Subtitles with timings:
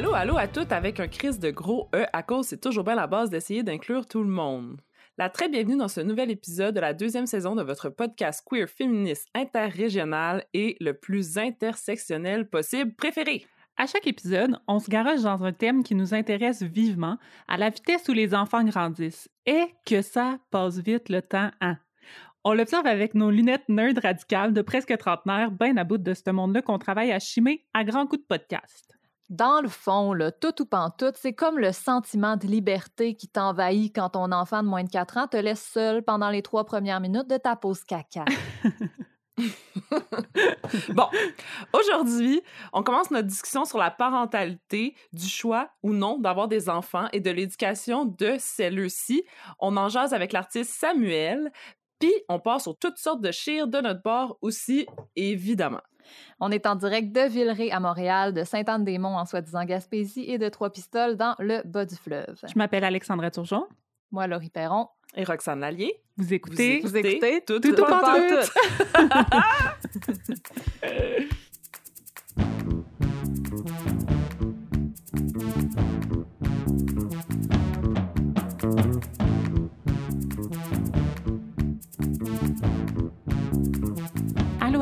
[0.00, 2.94] Allô, allô à toutes avec un crise de gros E à cause c'est toujours bien
[2.94, 4.80] la base d'essayer d'inclure tout le monde.
[5.18, 8.66] La très bienvenue dans ce nouvel épisode de la deuxième saison de votre podcast queer
[8.66, 13.44] féministe interrégional et le plus intersectionnel possible préféré.
[13.76, 17.68] À chaque épisode, on se garage dans un thème qui nous intéresse vivement, à la
[17.68, 21.76] vitesse où les enfants grandissent, et que ça passe vite le temps, hein?
[22.42, 26.30] On l'observe avec nos lunettes nerd radicales de presque trentenaire, bien à bout de ce
[26.30, 28.99] monde-là qu'on travaille à chimer à grands coups de podcast.
[29.30, 33.94] Dans le fond, là, tout ou pantoute, c'est comme le sentiment de liberté qui t'envahit
[33.94, 37.00] quand ton enfant de moins de 4 ans te laisse seul pendant les trois premières
[37.00, 38.24] minutes de ta pause caca.
[40.90, 41.06] bon,
[41.72, 47.08] aujourd'hui, on commence notre discussion sur la parentalité, du choix ou non d'avoir des enfants
[47.12, 49.24] et de l'éducation de celles-ci.
[49.58, 51.52] On en jase avec l'artiste Samuel,
[52.00, 55.82] puis on passe sur toutes sortes de chires de notre bord aussi, évidemment.
[56.40, 60.48] On est en direct de Villeray à Montréal, de Sainte-Anne-des-Monts en soi-disant Gaspésie et de
[60.48, 62.40] Trois-Pistoles dans le bas du fleuve.
[62.42, 63.66] Je m'appelle Alexandra Turgeon.
[64.10, 64.88] Moi, Laurie Perron.
[65.14, 66.02] Et Roxane Lallier.
[66.16, 67.84] Vous écoutez, vous écoutez tout, tout, tout,
[74.06, 74.06] tout,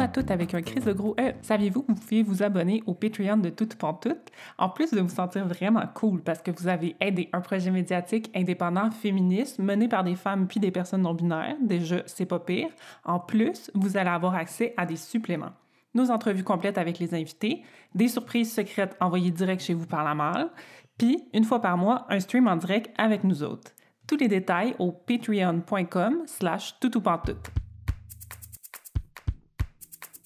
[0.09, 1.33] toutes avec un crise de gros E.
[1.43, 5.09] Saviez-vous que vous pouvez vous abonner au Patreon de Toute Pantoute, en plus de vous
[5.09, 10.05] sentir vraiment cool parce que vous avez aidé un projet médiatique indépendant féministe mené par
[10.05, 11.57] des femmes puis des personnes non binaires.
[11.63, 12.71] Déjà, c'est pas pire.
[13.05, 15.53] En plus, vous allez avoir accès à des suppléments.
[15.95, 17.63] Nos entrevues complètes avec les invités,
[17.95, 20.51] des surprises secrètes envoyées direct chez vous par la malle,
[20.99, 23.71] puis, une fois par mois, un stream en direct avec nous autres.
[24.09, 27.51] Tous les détails au patreon.com slash toutoupantoute.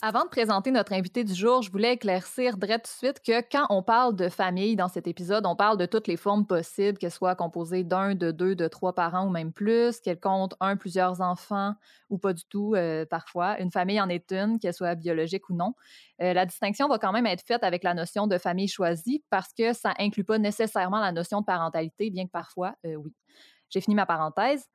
[0.04, 3.40] Avant de présenter notre invité du jour, je voulais éclaircir direct tout de suite que
[3.40, 6.98] quand on parle de famille dans cet épisode, on parle de toutes les formes possibles,
[6.98, 10.76] qu'elles soient composées d'un, de deux, de trois parents ou même plus, qu'elles comptent un,
[10.76, 11.74] plusieurs enfants
[12.10, 13.60] ou pas du tout euh, parfois.
[13.60, 15.72] Une famille en est une, qu'elle soit biologique ou non.
[16.20, 19.52] Euh, la distinction va quand même être faite avec la notion de famille choisie parce
[19.56, 23.14] que ça inclut pas nécessairement la notion de parentalité, bien que parfois, euh, oui.
[23.70, 24.66] J'ai fini ma parenthèse.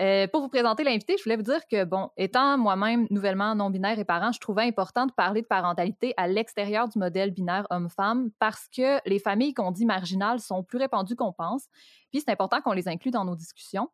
[0.00, 3.98] Euh, pour vous présenter l'invité, je voulais vous dire que, bon, étant moi-même nouvellement non-binaire
[3.98, 8.30] et parent, je trouvais important de parler de parentalité à l'extérieur du modèle binaire homme-femme
[8.40, 11.66] parce que les familles qu'on dit marginales sont plus répandues qu'on pense.
[12.10, 13.88] Puis c'est important qu'on les inclue dans nos discussions.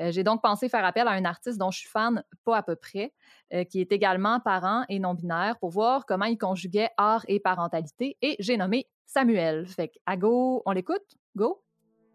[0.00, 2.62] Euh, J'ai donc pensé faire appel à un artiste dont je suis fan, pas à
[2.62, 3.12] peu près,
[3.52, 8.16] euh, qui est également parent et non-binaire, pour voir comment il conjuguait art et parentalité.
[8.22, 9.68] Et j'ai nommé Samuel.
[9.68, 11.04] Fait que, à go, on l'écoute?
[11.36, 11.62] Go?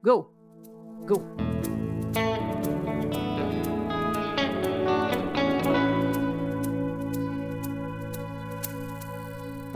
[0.04, 0.34] Go!
[1.06, 1.49] Go!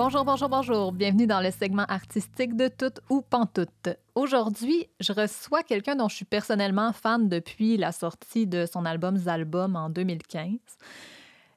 [0.06, 0.92] Bonjour, bonjour, bonjour.
[0.92, 3.88] Bienvenue dans le segment artistique de Tout ou Pantoute.
[4.16, 9.16] Aujourd'hui, je reçois quelqu'un dont je suis personnellement fan depuis la sortie de son album
[9.16, 10.58] Zalbum en 2015.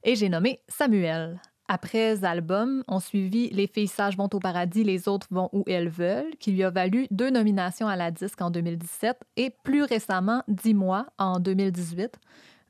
[0.05, 1.41] Et j'ai nommé Samuel.
[1.67, 5.89] Après Zalbum, ont suivi Les filles sages vont au paradis, les autres vont où elles
[5.89, 10.45] veulent, qui lui a valu deux nominations à la disque en 2017 et plus récemment
[10.47, 12.17] Dix mois en 2018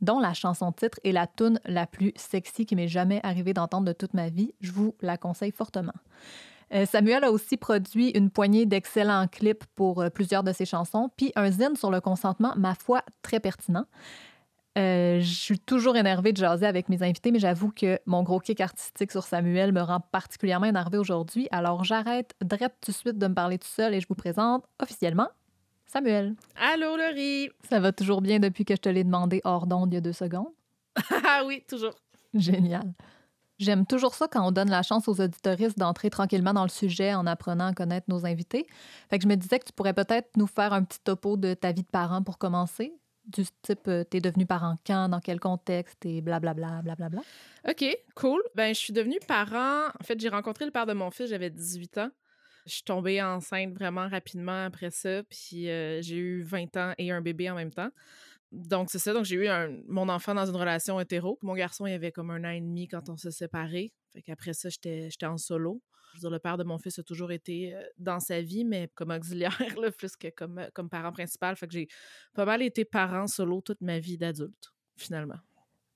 [0.01, 3.87] dont la chanson titre est la tune la plus sexy qui m'est jamais arrivé d'entendre
[3.87, 4.53] de toute ma vie.
[4.61, 5.95] Je vous la conseille fortement.
[6.75, 11.11] Euh, Samuel a aussi produit une poignée d'excellents clips pour euh, plusieurs de ses chansons,
[11.17, 13.85] puis un zine sur le consentement, ma foi, très pertinent.
[14.77, 18.41] Euh, je suis toujours énervée de jaser avec mes invités, mais j'avoue que mon gros
[18.41, 21.49] kick artistique sur Samuel me rend particulièrement énervée aujourd'hui.
[21.51, 24.65] Alors j'arrête direct tout de suite de me parler tout seul et je vous présente
[24.83, 25.29] officiellement
[25.87, 26.35] Samuel.
[26.57, 27.51] Allô, Laurie!
[27.69, 30.01] Ça va toujours bien depuis que je te l'ai demandé hors d'onde il y a
[30.01, 30.53] deux secondes?
[31.27, 31.95] Ah oui, toujours.
[32.35, 32.93] Génial.
[33.59, 37.15] J'aime toujours ça quand on donne la chance aux auditoristes d'entrer tranquillement dans le sujet
[37.15, 38.67] en apprenant à connaître nos invités.
[39.09, 41.55] Fait que je me disais que tu pourrais peut-être nous faire un petit topo de
[41.55, 42.93] ta vie de parent pour commencer.
[43.27, 47.23] Du type, euh, t'es devenu parent quand, dans quel contexte, et blablabla, blablabla.
[47.69, 47.85] OK,
[48.15, 48.41] cool.
[48.55, 49.89] Ben, je suis devenue parent.
[49.89, 52.11] En fait, j'ai rencontré le père de mon fils, j'avais 18 ans.
[52.67, 57.21] Je suis tombée enceinte vraiment rapidement après ça, puis j'ai eu 20 ans et un
[57.21, 57.91] bébé en même temps.
[58.53, 59.13] Donc, c'est ça.
[59.13, 61.39] Donc, j'ai eu un- mon enfant dans une relation hétéro.
[61.43, 63.93] Mon garçon, il avait comme un an et demi quand on s'est séparés.
[64.13, 65.83] Fait qu'après ça, j'étais j'étais en solo.
[66.13, 68.89] Je veux dire, le père de mon fils a toujours été dans sa vie, mais
[68.95, 69.57] comme auxiliaire,
[69.99, 71.57] plus que comme, comme parent principal.
[71.57, 71.89] Fait que j'ai
[72.35, 75.39] pas mal été parent solo toute ma vie d'adulte, finalement.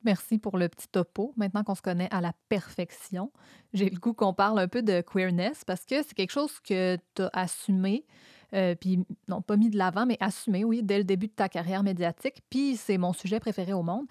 [0.02, 1.34] Merci pour le petit topo.
[1.36, 3.30] Maintenant qu'on se connaît à la perfection,
[3.74, 6.96] j'ai le goût qu'on parle un peu de queerness parce que c'est quelque chose que
[7.14, 8.06] tu as assumé,
[8.54, 11.50] euh, puis non pas mis de l'avant, mais assumé, oui, dès le début de ta
[11.50, 12.40] carrière médiatique.
[12.48, 14.06] Puis c'est mon sujet préféré au monde.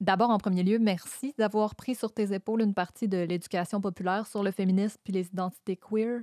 [0.00, 4.26] D'abord, en premier lieu, merci d'avoir pris sur tes épaules une partie de l'éducation populaire
[4.26, 6.20] sur le féminisme puis les identités queer,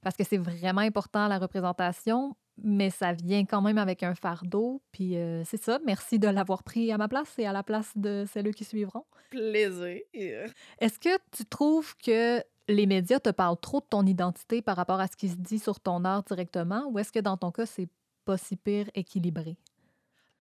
[0.00, 4.82] parce que c'est vraiment important la représentation, mais ça vient quand même avec un fardeau.
[4.92, 7.92] Puis euh, c'est ça, merci de l'avoir pris à ma place et à la place
[7.96, 9.04] de celles qui suivront.
[9.30, 10.00] Plaisir.
[10.12, 15.00] Est-ce que tu trouves que les médias te parlent trop de ton identité par rapport
[15.00, 17.66] à ce qui se dit sur ton art directement, ou est-ce que dans ton cas,
[17.66, 17.88] c'est
[18.24, 19.56] pas si pire équilibré?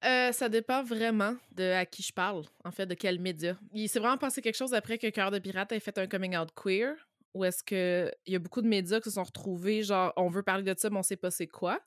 [0.04, 3.58] Euh, ça dépend vraiment de à qui je parle, en fait, de quel média.
[3.72, 6.36] Il s'est vraiment passé quelque chose après que Cœur de Pirate ait fait un coming
[6.36, 6.94] out queer,
[7.34, 10.42] ou est-ce qu'il y a beaucoup de médias qui se sont retrouvés, genre, on veut
[10.42, 11.80] parler de ça, mais on sait pas c'est quoi.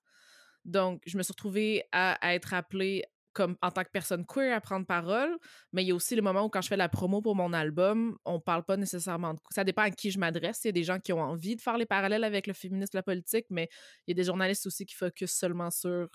[0.65, 3.03] Donc, je me suis retrouvée à, être appelée
[3.33, 5.37] comme en tant que personne queer à prendre parole,
[5.71, 7.53] mais il y a aussi le moment où quand je fais la promo pour mon
[7.53, 10.73] album, on parle pas nécessairement de ça dépend à qui je m'adresse, il y a
[10.73, 13.69] des gens qui ont envie de faire les parallèles avec le féminisme, la politique, mais
[14.05, 16.09] il y a des journalistes aussi qui focusent seulement sur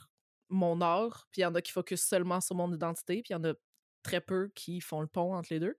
[0.50, 3.32] mon art, puis il y en a qui focus seulement sur mon identité, puis il
[3.32, 3.54] y en a
[4.02, 5.76] très peu qui font le pont entre les deux.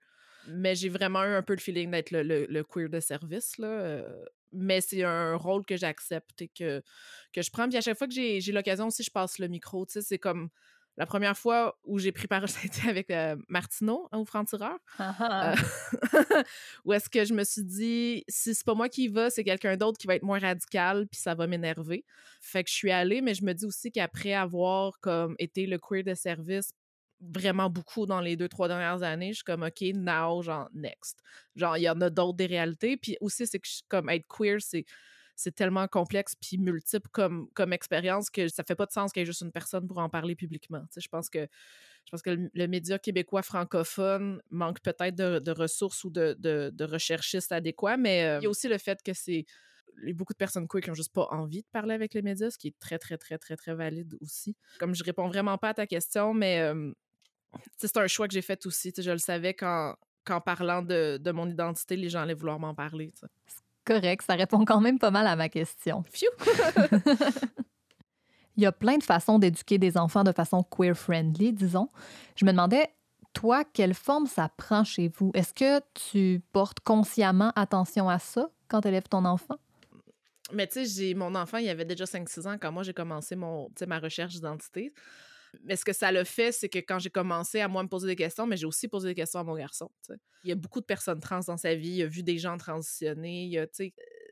[0.48, 3.68] Mais j'ai vraiment eu un peu le feeling d'être le, queer de service, là.
[3.68, 6.82] Euh, mais c'est un rôle que j'accepte et que,
[7.32, 7.68] que je prends.
[7.68, 10.18] Puis à chaque fois que j'ai l'occasion aussi, je passe le micro, tu sais, c'est
[10.18, 10.50] comme
[10.98, 14.78] la première fois où j'ai pris parole, c'était avec euh, Martineau hein, au Franc-Tireur.
[15.00, 15.54] Euh,
[16.84, 19.44] où est-ce que je me suis dit, si c'est pas moi qui y va, c'est
[19.44, 22.04] quelqu'un d'autre qui va être moins radical, puis ça va m'énerver.
[22.40, 25.78] Fait que je suis allée, mais je me dis aussi qu'après avoir comme été le
[25.78, 26.72] queer de service
[27.20, 31.20] vraiment beaucoup dans les deux, trois dernières années, je suis comme, OK, now, genre, next.
[31.56, 32.96] Genre, il y en a d'autres des réalités.
[32.96, 34.84] Puis aussi, c'est que, comme, être queer, c'est
[35.38, 39.20] c'est tellement complexe puis multiple comme, comme expérience que ça fait pas de sens qu'il
[39.20, 40.82] y ait juste une personne pour en parler publiquement.
[40.96, 41.46] je pense que
[42.04, 47.52] je pense que le, média québécois francophone manque peut-être de, ressources ou de, de, recherchistes
[47.52, 49.44] adéquats, mais euh, il y a aussi le fait que c'est
[50.14, 52.58] beaucoup de personnes queer qui n'ont juste pas envie de parler avec les médias, ce
[52.58, 54.56] qui est très, très, très, très, très valide aussi.
[54.80, 56.92] Comme je réponds vraiment pas à ta question, mais euh,
[57.76, 58.92] c'est un choix que j'ai fait aussi.
[58.96, 59.96] Je le savais qu'en
[60.44, 63.12] parlant de, de, mon identité, les gens allaient vouloir m'en parler
[63.88, 66.04] correct, ça répond quand même pas mal à ma question.
[68.56, 71.88] Il y a plein de façons d'éduquer des enfants de façon queer-friendly, disons.
[72.36, 72.88] Je me demandais,
[73.32, 75.30] toi, quelle forme ça prend chez vous?
[75.32, 79.56] Est-ce que tu portes consciemment attention à ça quand tu élèves ton enfant?
[80.52, 83.70] Mais tu sais, mon enfant, il avait déjà 5-6 ans quand moi j'ai commencé mon,
[83.86, 84.92] ma recherche d'identité.
[85.64, 88.06] Mais ce que ça l'a fait, c'est que quand j'ai commencé à moi me poser
[88.06, 89.90] des questions, mais j'ai aussi posé des questions à mon garçon.
[90.44, 92.56] Il y a beaucoup de personnes trans dans sa vie, il a vu des gens
[92.56, 93.66] transitionner,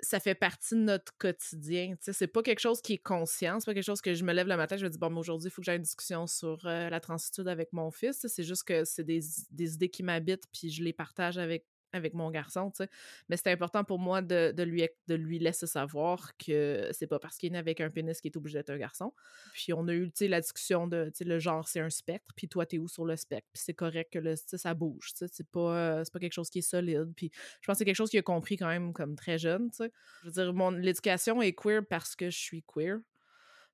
[0.02, 1.94] ça fait partie de notre quotidien.
[2.00, 4.46] C'est pas quelque chose qui est conscient, c'est pas quelque chose que je me lève
[4.46, 6.88] le matin, je me dis, bon, aujourd'hui, il faut que j'aie une discussion sur euh,
[6.90, 8.26] la transitude avec mon fils.
[8.28, 9.20] C'est juste que c'est des,
[9.50, 11.66] des idées qui m'habitent, puis je les partage avec
[11.96, 12.90] avec mon garçon, tu sais.
[13.28, 17.36] Mais c'est important pour moi de, lui, de lui laisser savoir que c'est pas parce
[17.36, 19.12] qu'il est né avec un pénis qu'il est obligé d'être un garçon.
[19.52, 22.48] Puis on a eu, tu sais, la discussion de, le genre, c'est un spectre, puis
[22.48, 23.48] toi, t'es où sur le spectre?
[23.52, 27.12] Puis c'est correct que, ça bouge, c'est pas, pas quelque chose qui est solide.
[27.16, 29.70] Puis je pense que c'est quelque chose qu'il a compris quand même comme très jeune,
[29.70, 29.92] tu sais.
[30.22, 32.98] Je veux dire, l'éducation est queer parce que je suis queer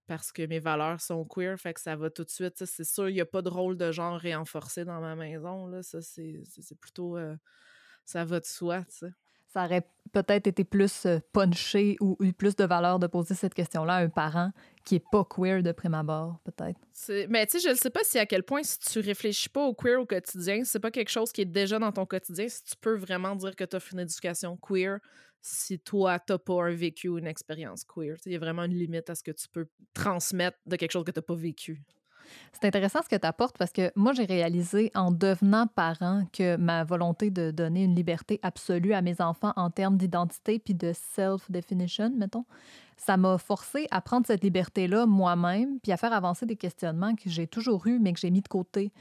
[0.06, 2.64] parce que mes valeurs sont queer, fait que ça va tout de suite.
[2.64, 5.66] C'est sûr, il n'y a pas de rôle de genre réenforcé dans ma maison.
[5.66, 5.82] Là.
[5.82, 6.44] Ça, c'est
[6.80, 7.16] plutôt.
[7.16, 7.36] Euh,
[8.04, 9.12] ça va de soi, tu sais.
[9.49, 13.52] Ça aurait peut-être été plus euh, punché ou eu plus de valeur de poser cette
[13.52, 14.50] question-là à un parent
[14.84, 16.80] qui est pas queer de prime abord, peut-être.
[17.28, 19.62] Mais tu sais, je ne sais pas si à quel point, si tu réfléchis pas
[19.64, 22.64] au queer au quotidien, c'est pas quelque chose qui est déjà dans ton quotidien, si
[22.64, 24.99] tu peux vraiment dire que tu as fait une éducation queer,
[25.42, 28.16] si toi, tu n'as pas un vécu ou une expérience queer.
[28.26, 31.04] Il y a vraiment une limite à ce que tu peux transmettre de quelque chose
[31.04, 31.82] que tu n'as pas vécu.
[32.52, 36.57] C'est intéressant ce que tu apportes parce que moi, j'ai réalisé en devenant parent que
[36.57, 40.93] ma volonté de donner une liberté absolue à mes enfants en termes d'identité puis de
[41.14, 42.45] self-definition, mettons,
[42.97, 47.29] ça m'a forcé à prendre cette liberté-là moi-même puis à faire avancer des questionnements que
[47.29, 48.93] j'ai toujours eus mais que j'ai mis de côté.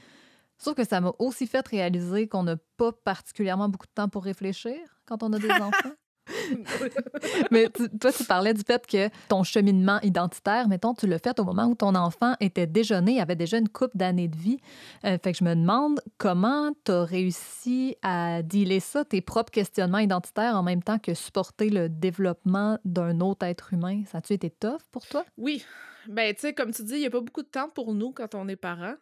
[0.58, 4.24] Sauf que ça m'a aussi fait réaliser qu'on n'a pas particulièrement beaucoup de temps pour
[4.24, 4.74] réfléchir
[5.06, 5.92] quand on a des enfants.
[7.50, 7.68] Mais
[8.00, 11.66] toi, tu parlais du fait que ton cheminement identitaire, mettons, tu l'as fait au moment
[11.66, 14.58] où ton enfant était déjeuné, avait déjà une couple d'années de vie.
[15.04, 19.50] Euh, fait que je me demande comment tu as réussi à dealer ça, tes propres
[19.50, 24.02] questionnements identitaires, en même temps que supporter le développement d'un autre être humain.
[24.06, 25.24] Ça a-tu été tough pour toi?
[25.36, 25.64] Oui.
[26.08, 28.12] Ben, tu sais, comme tu dis, il n'y a pas beaucoup de temps pour nous
[28.12, 28.94] quand on est parent.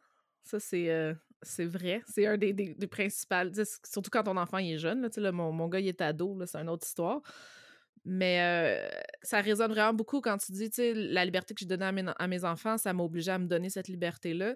[0.42, 2.02] Ça, c'est euh, c'est vrai.
[2.06, 3.34] C'est un des, des, principaux.
[3.84, 5.08] Surtout quand ton enfant est jeune.
[5.16, 6.38] Là, mon, mon gars, il est ado.
[6.46, 7.20] C'est une autre histoire.
[8.04, 8.90] Mais
[9.22, 12.26] ça résonne vraiment beaucoup quand tu dis, la liberté que j'ai donnée à mes, à
[12.26, 14.54] mes enfants, ça m'a obligé à me donner cette liberté-là.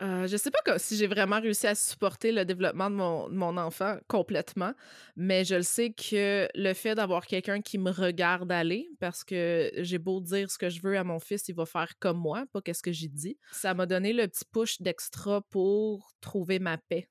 [0.00, 3.98] Euh, je sais pas si j'ai vraiment réussi à supporter le développement de mon, enfant
[4.08, 4.72] complètement,
[5.16, 9.70] mais je le sais que le fait d'avoir quelqu'un qui me regarde aller, parce que
[9.76, 12.46] j'ai beau dire ce que je veux à mon fils, il va faire comme moi,
[12.52, 16.78] pas qu'est-ce que j'ai dit, ça m'a donné le petit push d'extra pour trouver ma
[16.78, 17.08] paix.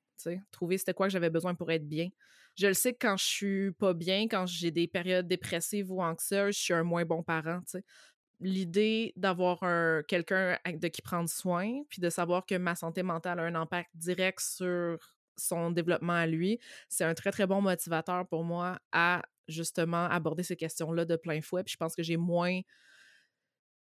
[0.51, 2.09] Trouver c'était quoi que j'avais besoin pour être bien.
[2.57, 6.01] Je le sais que quand je suis pas bien, quand j'ai des périodes dépressives ou
[6.01, 7.61] anxieuses, je suis un moins bon parent.
[8.41, 13.39] L'idée d'avoir un quelqu'un de qui prendre soin, puis de savoir que ma santé mentale
[13.39, 14.97] a un impact direct sur
[15.37, 20.43] son développement à lui, c'est un très, très bon motivateur pour moi à justement aborder
[20.43, 21.63] ces questions-là de plein fouet.
[21.63, 22.61] Puis je pense que j'ai moins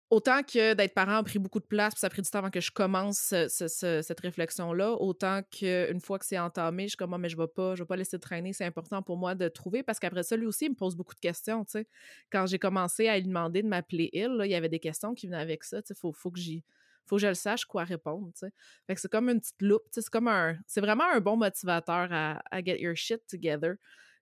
[0.10, 2.40] autant que d'être parent a pris beaucoup de place, puis ça a pris du temps
[2.40, 7.14] avant que je commence cette réflexion-là, autant qu'une fois que c'est entamé, je suis comme,
[7.14, 8.54] «Ah, mais je vais pas, je vais pas laisser traîner.
[8.54, 11.14] C'est important pour moi de trouver parce qu'après ça, lui aussi, il me pose beaucoup
[11.14, 11.88] de questions, tu sais.
[12.32, 15.28] Quand j'ai commencé à lui demander de m'appeler il, il y avait des questions qui
[15.28, 15.94] venaient avec ça, sais.
[15.94, 16.64] Faut, faut que j'y
[17.06, 18.54] faut que je le sache quoi répondre, tu sais.
[18.86, 20.56] Fait c'est comme une petite loupe, c'est comme un...
[20.68, 23.78] C'est vraiment un bon motivateur à, à get your shit together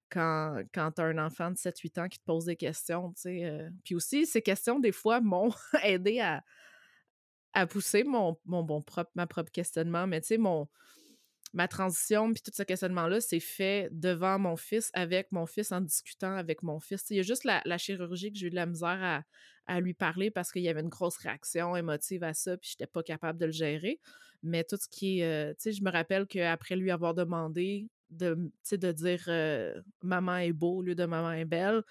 [0.10, 3.14] quand, quand tu as un enfant de 7-8 ans qui te pose des questions.
[3.26, 3.70] Euh.
[3.84, 5.52] Puis aussi, ces questions, des fois, m'ont
[5.84, 6.44] aidé à,
[7.54, 10.68] à pousser mon, mon, propre, ma propre questionnement, mais tu sais, mon
[11.54, 15.82] ma transition puis tout ce questionnement-là, c'est fait devant mon fils, avec mon fils, en
[15.82, 17.06] discutant avec mon fils.
[17.10, 19.24] Il y a juste la, la chirurgie que j'ai eu de la misère à,
[19.66, 22.88] à lui parler parce qu'il y avait une grosse réaction émotive à ça, puis j'étais
[22.88, 24.00] pas capable de le gérer.
[24.44, 27.88] Mais tout ce qui est, euh, tu sais, je me rappelle qu'après lui avoir demandé
[28.10, 31.84] de, de dire maman est beau au lieu de maman est belle,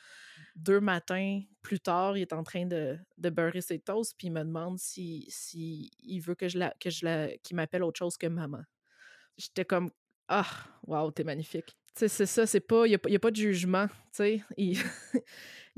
[0.54, 4.32] deux matins plus tard, il est en train de, de beurrer ses toasts, puis il
[4.32, 8.16] me demande si, si veut que je la, que je la, qu'il m'appelle autre chose
[8.16, 8.62] que maman.
[9.36, 9.90] J'étais comme
[10.28, 10.46] ah,
[10.86, 11.76] waouh, t'es magnifique.
[11.94, 14.42] Tu sais, c'est ça, c'est pas, il n'y a, a, pas de jugement, tu.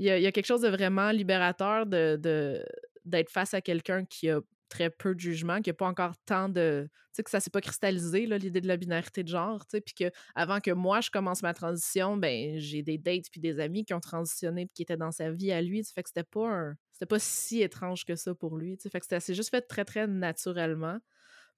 [0.01, 2.65] Il, y, a, y, a, quelque chose de vraiment libérateur de, de
[3.05, 6.15] d'être face à quelqu'un qui a très peu de jugement, qu'il n'y a pas encore
[6.27, 6.89] tant de.
[6.89, 9.81] Tu sais, que ça s'est pas cristallisé, l'idée de la binarité de genre, tu sais,
[9.81, 13.61] puis que avant que moi, je commence ma transition, ben j'ai des dates puis des
[13.61, 16.11] amis qui ont transitionné puis qui étaient dans sa vie à lui, ça fait que
[16.11, 16.73] c'était pas.
[16.93, 19.63] C'était pas si étrange que ça pour lui, tu sais, fait que c'est juste fait
[19.63, 20.99] très, très naturellement.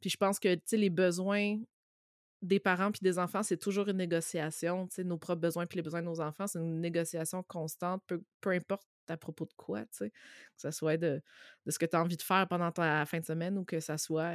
[0.00, 1.58] Puis je pense que, tu sais, les besoins
[2.42, 4.86] des parents puis des enfants, c'est toujours une négociation.
[4.88, 8.02] Tu sais, nos propres besoins puis les besoins de nos enfants, c'est une négociation constante,
[8.06, 10.10] peu, peu importe à propos de quoi, tu sais?
[10.10, 10.16] Que
[10.56, 11.22] ce soit de,
[11.66, 13.80] de ce que tu as envie de faire pendant ta fin de semaine ou que
[13.80, 14.32] ça soit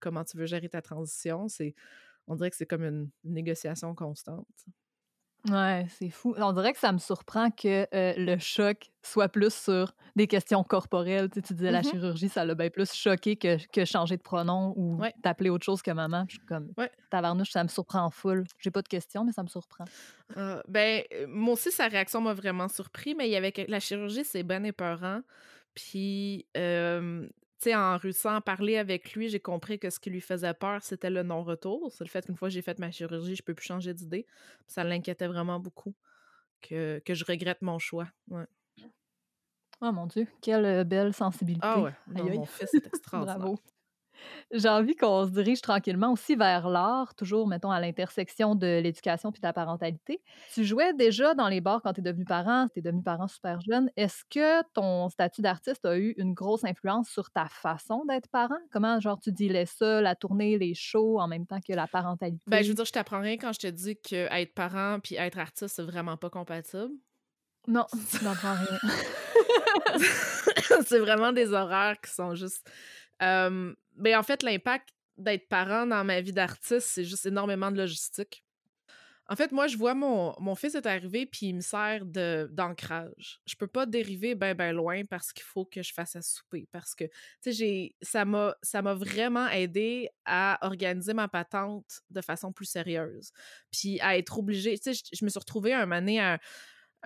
[0.00, 1.46] comment tu veux gérer ta transition.
[2.28, 4.46] On dirait que c'est comme une négociation constante.
[5.50, 6.34] Ouais, c'est fou.
[6.38, 10.64] On dirait que ça me surprend que euh, le choc soit plus sur des questions
[10.64, 11.30] corporelles.
[11.30, 14.72] Tu, disais la mmh chirurgie, ça l'a bien plus choqué que, que changer de pronom
[14.76, 16.24] ou t'appeler autre chose que maman.
[16.28, 16.72] Je suis comme,
[17.10, 18.44] tabarnouche, ça me surprend en full.
[18.58, 19.84] J'ai pas de questions, mais ça me surprend.
[20.34, 23.80] Ah, ben, euh, moi aussi, sa réaction m'a vraiment surpris, mais il y avait la
[23.80, 25.20] chirurgie, c'est ben épeurant.
[25.74, 26.46] Puis,
[27.58, 30.52] tu sais, en réussissant à parler avec lui, j'ai compris que ce qui lui faisait
[30.54, 31.90] peur, c'était le non-retour.
[31.90, 34.26] C'est le fait qu'une fois que j'ai fait ma chirurgie, je peux plus changer d'idée.
[34.66, 35.94] Ça l'inquiétait vraiment beaucoup
[36.60, 38.08] que, que je regrette mon choix.
[38.28, 38.44] Ouais.
[39.80, 41.66] Oh mon Dieu, quelle belle sensibilité.
[41.66, 43.38] Ah ouais, mon fils est extraordinaire.
[43.38, 43.58] Bravo.
[44.52, 49.32] J'ai envie qu'on se dirige tranquillement aussi vers l'art, toujours, mettons, à l'intersection de l'éducation
[49.32, 50.20] puis de la parentalité.
[50.54, 53.28] Tu jouais déjà dans les bars quand tu es devenu parent, tu es devenu parent
[53.28, 53.90] super jeune.
[53.96, 58.58] Est-ce que ton statut d'artiste a eu une grosse influence sur ta façon d'être parent?
[58.72, 62.42] Comment, genre, tu disais ça, la tournée, les shows, en même temps que la parentalité?
[62.46, 65.16] Ben, je veux dire, je t'apprends rien quand je te dis que être parent puis
[65.16, 66.94] être artiste, c'est vraiment pas compatible.
[67.66, 68.78] Non, tu n'apprends rien.
[70.86, 72.70] c'est vraiment des horaires qui sont juste
[73.20, 73.74] mais
[74.12, 78.44] ben, en fait, l'impact d'être parent dans ma vie d'artiste, c'est juste énormément de logistique.
[79.28, 83.40] En fait, moi, je vois mon, mon fils est arrivé puis il me sert d'ancrage.
[83.44, 86.68] Je peux pas dériver ben ben loin parce qu'il faut que je fasse à souper
[86.70, 87.04] parce que
[87.42, 92.66] tu sais ça m'a ça m'a vraiment aidé à organiser ma patente de façon plus
[92.66, 93.32] sérieuse.
[93.72, 96.38] Puis à être obligée, tu sais je, me suis retrouvée un moment donné à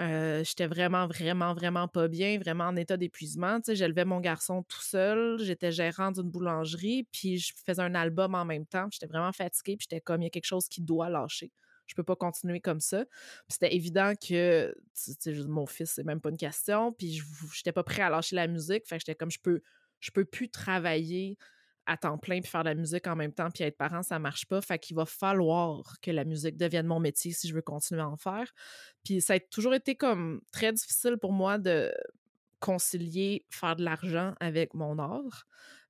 [0.00, 3.58] euh, j'étais vraiment, vraiment, vraiment pas bien, vraiment en état d'épuisement.
[3.68, 8.44] J'élevais mon garçon tout seul, j'étais gérante d'une boulangerie, puis je faisais un album en
[8.44, 8.88] même temps.
[8.90, 11.52] J'étais vraiment fatiguée, puis j'étais comme, il y a quelque chose qui doit lâcher.
[11.86, 13.04] Je peux pas continuer comme ça.
[13.48, 14.74] c'était évident que,
[15.48, 18.46] mon fils, c'est même pas une question, puis je j'étais pas prêt à lâcher la
[18.46, 18.86] musique.
[18.86, 19.60] Fait j'étais comme, je peux,
[20.14, 21.36] peux plus travailler
[21.86, 24.18] à temps plein puis faire de la musique en même temps puis être parent, ça
[24.18, 24.60] marche pas.
[24.60, 28.08] Fait qu'il va falloir que la musique devienne mon métier si je veux continuer à
[28.08, 28.52] en faire.
[29.04, 31.92] Puis ça a toujours été comme très difficile pour moi de
[32.60, 35.46] concilier faire de l'argent avec mon art.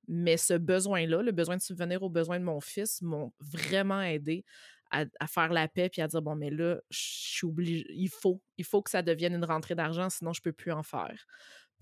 [0.07, 4.43] Mais ce besoin-là, le besoin de subvenir aux besoins de mon fils, m'ont vraiment aidé
[4.91, 8.41] à, faire la paix puis à dire bon mais là je suis obligée il faut
[8.57, 11.25] il faut que ça devienne une rentrée d'argent sinon je peux plus en faire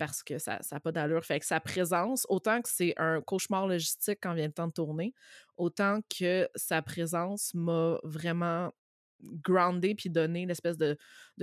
[0.00, 1.22] parce que ça n'a pas d'allure.
[1.22, 4.72] Fait que sa présence, autant que c'est un cauchemar logistique quand vient le temps de
[4.72, 5.12] tourner,
[5.58, 8.72] autant que sa présence m'a vraiment
[9.22, 10.96] groundé puis donné l'espèce de,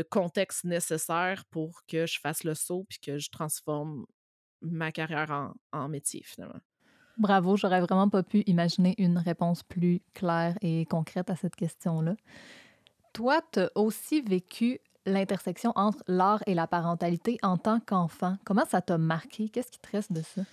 [0.10, 4.08] contexte nécessaire pour que je fasse le saut puis que je transforme
[4.62, 6.60] ma carrière en, en métier finalement.
[7.20, 12.16] Bravo, j'aurais vraiment pas pu imaginer une réponse plus claire et concrète à cette question-là.
[13.14, 18.38] Toi, tu as aussi vécu l'intersection entre l'art et la parentalité en tant qu'enfant.
[18.46, 19.50] Comment ça t'a marqué?
[19.50, 20.44] Qu'est-ce qui te reste de ça?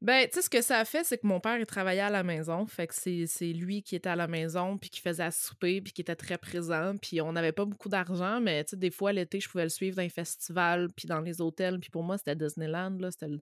[0.00, 2.10] Ben, tu sais, ce que ça a fait, c'est que mon père, il travaillait à
[2.10, 2.66] la maison.
[2.66, 5.92] Fait que c'est lui qui était à la maison, puis qui faisait à souper, puis
[5.92, 6.96] qui était très présent.
[6.96, 9.70] Puis on n'avait pas beaucoup d'argent, mais tu sais, des fois, l'été, je pouvais le
[9.70, 11.80] suivre dans les festivals, puis dans les hôtels.
[11.80, 13.10] Puis pour moi, c'était Disneyland, là.
[13.10, 13.40] C'était le,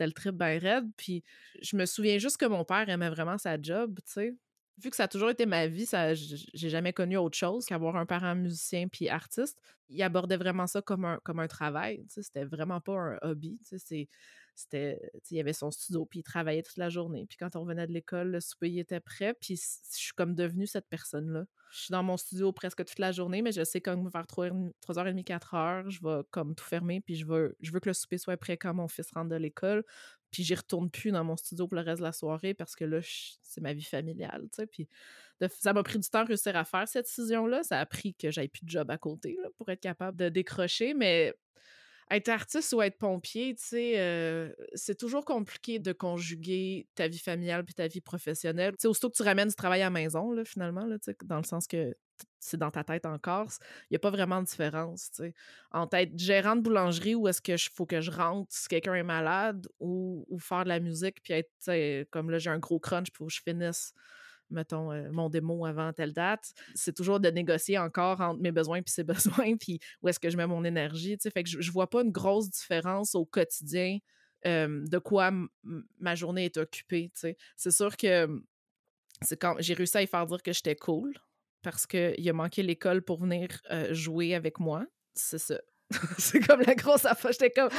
[0.00, 0.88] le trip bien raide.
[0.96, 1.22] Puis
[1.60, 4.34] je me souviens juste que mon père aimait vraiment sa job, tu sais
[4.82, 7.96] vu que ça a toujours été ma vie, ça, j'ai jamais connu autre chose qu'avoir
[7.96, 9.58] un parent musicien puis artiste.
[9.88, 12.04] Il abordait vraiment ça comme un, comme un travail.
[12.08, 13.58] C'était vraiment pas un hobby.
[14.54, 17.26] C'était, il y avait son studio puis il travaillait toute la journée.
[17.26, 19.34] Puis quand on revenait de l'école, le souper était prêt.
[19.34, 21.44] Puis je suis comme devenue cette personne-là.
[21.72, 25.24] Je suis dans mon studio presque toute la journée, mais je sais quand vers 3h30,
[25.24, 28.36] 4h, je vais comme tout fermer, puis je veux, je veux que le souper soit
[28.36, 29.84] prêt quand mon fils rentre de l'école
[30.32, 32.84] puis j'y retourne plus dans mon studio pour le reste de la soirée parce que
[32.84, 32.98] là,
[33.42, 35.48] c'est ma vie familiale, tu sais.
[35.60, 37.62] Ça m'a pris du temps à réussir à faire cette décision-là.
[37.64, 40.94] Ça a pris que j'aille plus de job à côté pour être capable de décrocher,
[40.94, 41.34] mais
[42.12, 47.18] être artiste ou être pompier, tu sais, euh, c'est toujours compliqué de conjuguer ta vie
[47.18, 48.72] familiale puis ta vie professionnelle.
[48.72, 51.38] Tu sais, aussitôt que tu ramènes du travail à la maison, là, finalement, là, dans
[51.38, 51.94] le sens que
[52.38, 53.48] c'est dans ta tête encore,
[53.84, 55.08] il n'y a pas vraiment de différence.
[55.12, 55.34] sais.
[55.70, 59.02] Entre être gérant de boulangerie ou est-ce que faut que je rentre si quelqu'un est
[59.02, 63.28] malade ou, faire de la musique puis être comme là j'ai un gros crunch pour
[63.28, 63.94] que je finisse
[64.52, 68.78] mettons euh, mon démo avant telle date, c'est toujours de négocier encore entre mes besoins
[68.78, 71.60] et ses besoins puis où est-ce que je mets mon énergie, tu fait que je,
[71.60, 73.98] je vois pas une grosse différence au quotidien
[74.44, 75.30] de quoi
[76.00, 78.26] ma journée est occupée, C'est sûr que
[79.20, 81.14] c'est quand j'ai réussi à y faire dire que j'étais cool,
[81.62, 84.84] parce qu'il a manqué l'école pour venir euh, jouer avec moi.
[85.14, 85.60] C'est ça.
[86.18, 87.32] c'est comme la grosse affaire.
[87.32, 87.70] J'étais comme,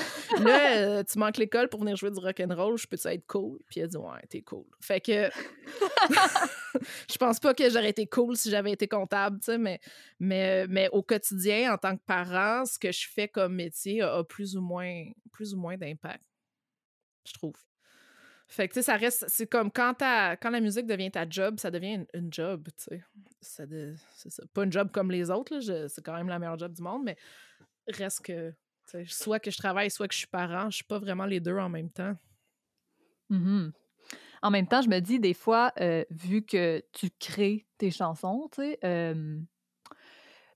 [0.43, 3.60] là, euh, tu manques l'école pour venir jouer du rock'n'roll, je peux-tu être cool?
[3.70, 4.65] Puis a dit, ouais, t'es cool.
[4.79, 5.29] Fait que,
[7.11, 9.79] je pense pas que j'aurais été cool si j'avais été comptable, tu sais, mais,
[10.20, 14.24] mais, mais au quotidien, en tant que parent, ce que je fais comme métier a,
[14.24, 16.24] plus ou moins, plus ou moins d'impact,
[17.25, 17.55] je trouve.
[18.53, 19.25] Fait que, tu sais, ça reste.
[19.29, 23.03] C'est comme quand, quand la musique devient ta job, ça devient une, job, tu sais.
[23.42, 24.44] C'est ça.
[24.53, 27.18] Pas une job comme les autres, c'est quand même la meilleure job du monde, mais
[27.87, 28.53] reste que.
[29.07, 31.57] Soit que je travaille, soit que je suis parent, je suis pas vraiment les deux
[31.57, 32.15] en même temps.
[33.31, 33.72] Mm-hmm.
[34.41, 38.50] En même temps, je me dis des fois, euh, vu que tu crées tes chansons,
[38.51, 39.39] tu sais, euh,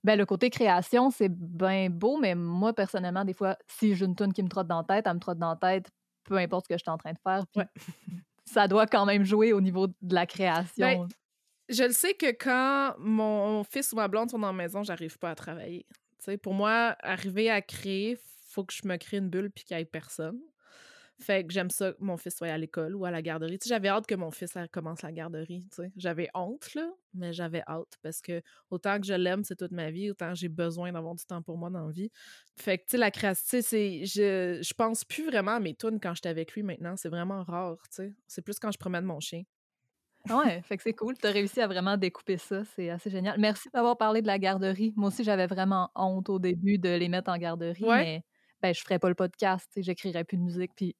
[0.04, 4.14] ben, le côté création, c'est bien beau, mais moi, personnellement, des fois, si j'ai une
[4.14, 5.90] tune qui me trotte dans la tête, elle me trotte dans la tête
[6.28, 7.44] peu importe ce que je suis en train de faire.
[8.44, 10.86] Ça doit quand même jouer au niveau de la création.
[10.86, 11.08] Ben,
[11.68, 15.18] je le sais que quand mon fils ou ma blonde sont dans la maison, j'arrive
[15.18, 15.84] pas à travailler.
[16.36, 19.82] Pour moi, arriver à créer, faut que je me crée une bulle puis qu'il n'y
[19.82, 20.40] ait personne.
[21.20, 23.58] Fait que j'aime ça que mon fils soit à l'école ou à la garderie.
[23.66, 25.66] j'avais hâte que mon fils commence la garderie.
[25.96, 26.76] J'avais honte,
[27.12, 30.48] mais j'avais hâte parce que autant que je l'aime, c'est toute ma vie, autant j'ai
[30.48, 32.10] besoin d'avoir du temps pour moi dans la vie.
[32.56, 34.04] Fait que, tu la création, c'est.
[34.04, 36.96] Je, je pense plus vraiment à mes tunes quand j'étais avec lui maintenant.
[36.96, 37.78] C'est vraiment rare.
[38.28, 39.42] C'est plus quand je promène mon chien.
[40.30, 41.16] Ouais, fait que c'est cool.
[41.16, 42.64] Tu as réussi à vraiment découper ça.
[42.76, 43.38] C'est assez génial.
[43.38, 44.92] Merci d'avoir parlé de la garderie.
[44.96, 48.22] Moi aussi, j'avais vraiment honte au début de les mettre en garderie, mais
[48.62, 50.96] ben, je ferais pas le podcast, j'écrirais plus de musique, puis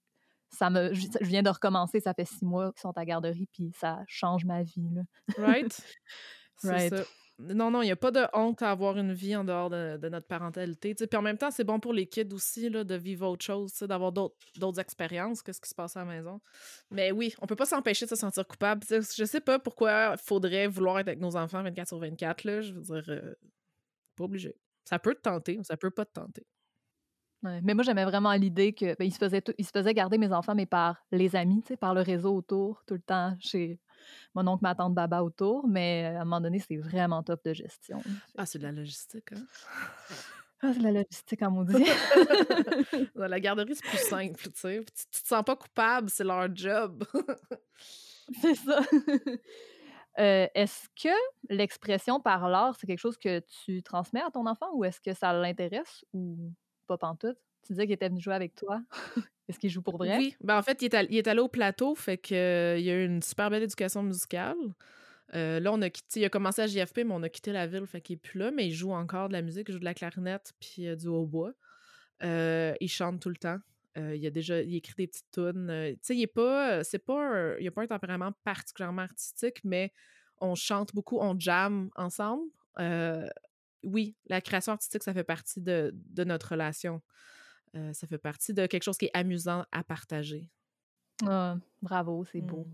[0.50, 3.72] ça me, je, viens de recommencer, ça fait six mois qu'ils sont à garderie, puis
[3.74, 4.88] ça change ma vie.
[4.92, 5.02] Là.
[5.38, 5.80] right?
[6.62, 6.94] right.
[6.94, 7.04] Ça.
[7.40, 10.08] Non, non, il n'y a pas de honte à avoir une vie en dehors de,
[10.08, 10.94] notre parentalité.
[10.94, 13.72] Puis en même temps, c'est bon pour les kids aussi là, de vivre autre chose,
[13.80, 16.40] d'avoir d'autres expériences que ce qui se passe à la maison.
[16.90, 18.84] Mais oui, on peut pas s'empêcher de se sentir coupable.
[18.90, 22.42] je sais pas pourquoi il faudrait vouloir être avec nos enfants 24 sur 24.
[22.42, 23.34] Là, je veux dire, euh,
[24.16, 24.56] pas obligé.
[24.84, 26.44] Ça peut te tenter, ça peut pas te tenter.
[27.42, 30.66] Mais moi, j'aimais vraiment l'idée que ben, se faisait se faisait garder mes enfants, mais
[30.66, 33.78] par les amis, par le réseau autour, tout le temps chez
[34.34, 35.66] mon oncle, ma tante, baba autour.
[35.68, 38.02] Mais à un moment donné, c'est vraiment top de gestion.
[38.36, 39.42] Ah, c'est de la logistique, hein?
[40.60, 41.84] Ah, c'est de la logistique, comme on dit.
[43.14, 44.84] la garderie, c'est plus simple, tu sais.
[45.12, 47.04] Tu, te sens pas coupable, c'est leur job.
[48.40, 48.80] c'est ça.
[50.18, 51.14] Euh, est-ce que
[51.48, 55.14] l'expression par l'art, c'est quelque chose que tu transmets à ton enfant ou est-ce que
[55.14, 56.52] ça l'intéresse ou
[56.88, 57.38] pas pantoute?
[57.66, 58.80] Tu disais qu'il était venu jouer avec toi.
[59.48, 60.16] Est-ce qu'il joue pour vrai?
[60.18, 60.36] Oui.
[60.40, 63.50] Ben, en fait, il est, allé, au plateau, fait qu'il euh, a eu une super
[63.50, 64.56] belle éducation musicale.
[65.34, 67.66] Euh, là, on a quitté, il a commencé à JFP, mais on a quitté la
[67.66, 69.78] ville, fait qu'il est plus là, mais il joue encore de la musique, il joue
[69.78, 71.52] de la clarinette puis euh, du hautbois.
[72.22, 73.58] il chante tout le temps.
[73.96, 75.92] il a déjà il écrit des petites tunes.
[75.92, 79.92] tu sais, il est pas c'est pas il a pas un tempérament particulièrement artistique, mais
[80.40, 82.48] on chante beaucoup, on jam ensemble
[83.84, 85.94] oui, la création artistique, ça fait partie de,
[86.24, 87.02] notre relation.
[87.76, 90.50] Euh, ça fait partie de quelque chose qui est amusant à partager.
[91.26, 92.64] Ah, bravo, c'est beau.
[92.64, 92.72] Mm.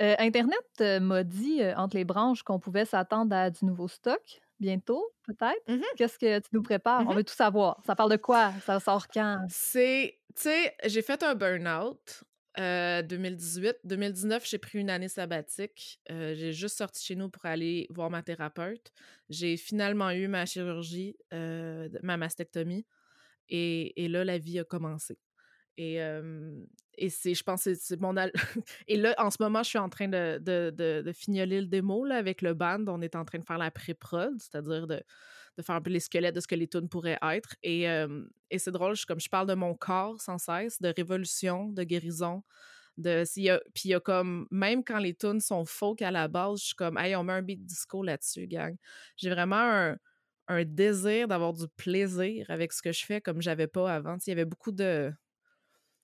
[0.00, 4.40] Euh, Internet euh, m'a dit entre les branches qu'on pouvait s'attendre à du nouveau stock
[4.60, 5.68] bientôt, peut-être.
[5.68, 5.82] Mhm.
[5.96, 7.00] Qu'est-ce que tu nous prépares?
[7.06, 7.16] On Mhm.
[7.16, 7.80] veut tout savoir.
[7.86, 8.52] Ça parle de quoi?
[8.64, 9.44] Ça sort quand?
[9.48, 12.22] C'est, tu sais, j'ai fait un burn-out
[12.58, 13.76] euh, 2018.
[13.84, 16.00] 2019, j'ai pris une année sabbatique.
[16.10, 18.92] Euh, j'ai juste sorti chez nous pour aller voir ma thérapeute.
[19.30, 22.84] J'ai finalement eu ma chirurgie, euh, ma mastectomie.
[23.48, 25.18] Et, là, la vie a commencé.
[25.76, 26.00] Et,
[27.10, 28.14] c'est, je pense, c'est mon.
[28.88, 31.68] et là, en ce moment, je suis en train de, de, de, de fignoler le
[31.68, 32.84] démo là, avec le band.
[32.88, 35.00] On est en train de faire la pré-prod, c'est-à-dire de,
[35.58, 37.54] de faire un peu les squelettes de ce que les tunes pourraient être.
[37.62, 37.84] Et,
[38.50, 41.82] et c'est drôle, je, comme je parle de mon corps sans cesse, de révolution, de
[41.84, 42.42] guérison.
[42.96, 43.22] De,
[43.74, 46.66] puis il y a comme, même quand les tunes sont folk à la base, je
[46.66, 48.76] suis comme, hey, on met un beat disco là-dessus, gang.
[49.16, 49.96] J'ai vraiment un,
[50.48, 54.16] un désir d'avoir du plaisir avec ce que je fais comme j'avais pas avant.
[54.26, 55.12] Il y avait beaucoup de.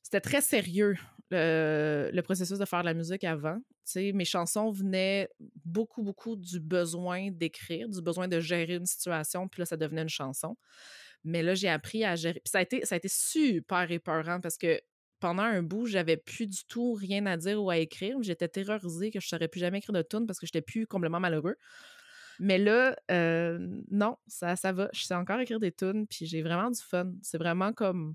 [0.03, 0.97] C'était très sérieux,
[1.31, 3.59] le, processus de faire de la musique avant.
[3.97, 5.29] Mes chansons venaient
[5.65, 10.03] beaucoup, beaucoup du besoin d'écrire, du besoin de gérer une situation, puis là, ça devenait
[10.03, 10.57] une chanson.
[11.25, 12.41] Mais là, j'ai appris à gérer.
[12.41, 14.79] Puis ça a été, ça a été super épeurant parce que
[15.21, 18.19] pendant un bout, j'avais plus du tout rien à dire ou à écrire.
[18.21, 20.87] J'étais terrorisée que je ne saurais plus jamais écrire de tune parce que j'étais plus
[20.87, 21.57] complètement malheureux.
[22.41, 23.59] Mais là, euh,
[23.91, 24.89] non, ça, ça va.
[24.93, 27.13] Je sais encore écrire des tunes, puis j'ai vraiment du fun.
[27.23, 28.15] C'est vraiment comme.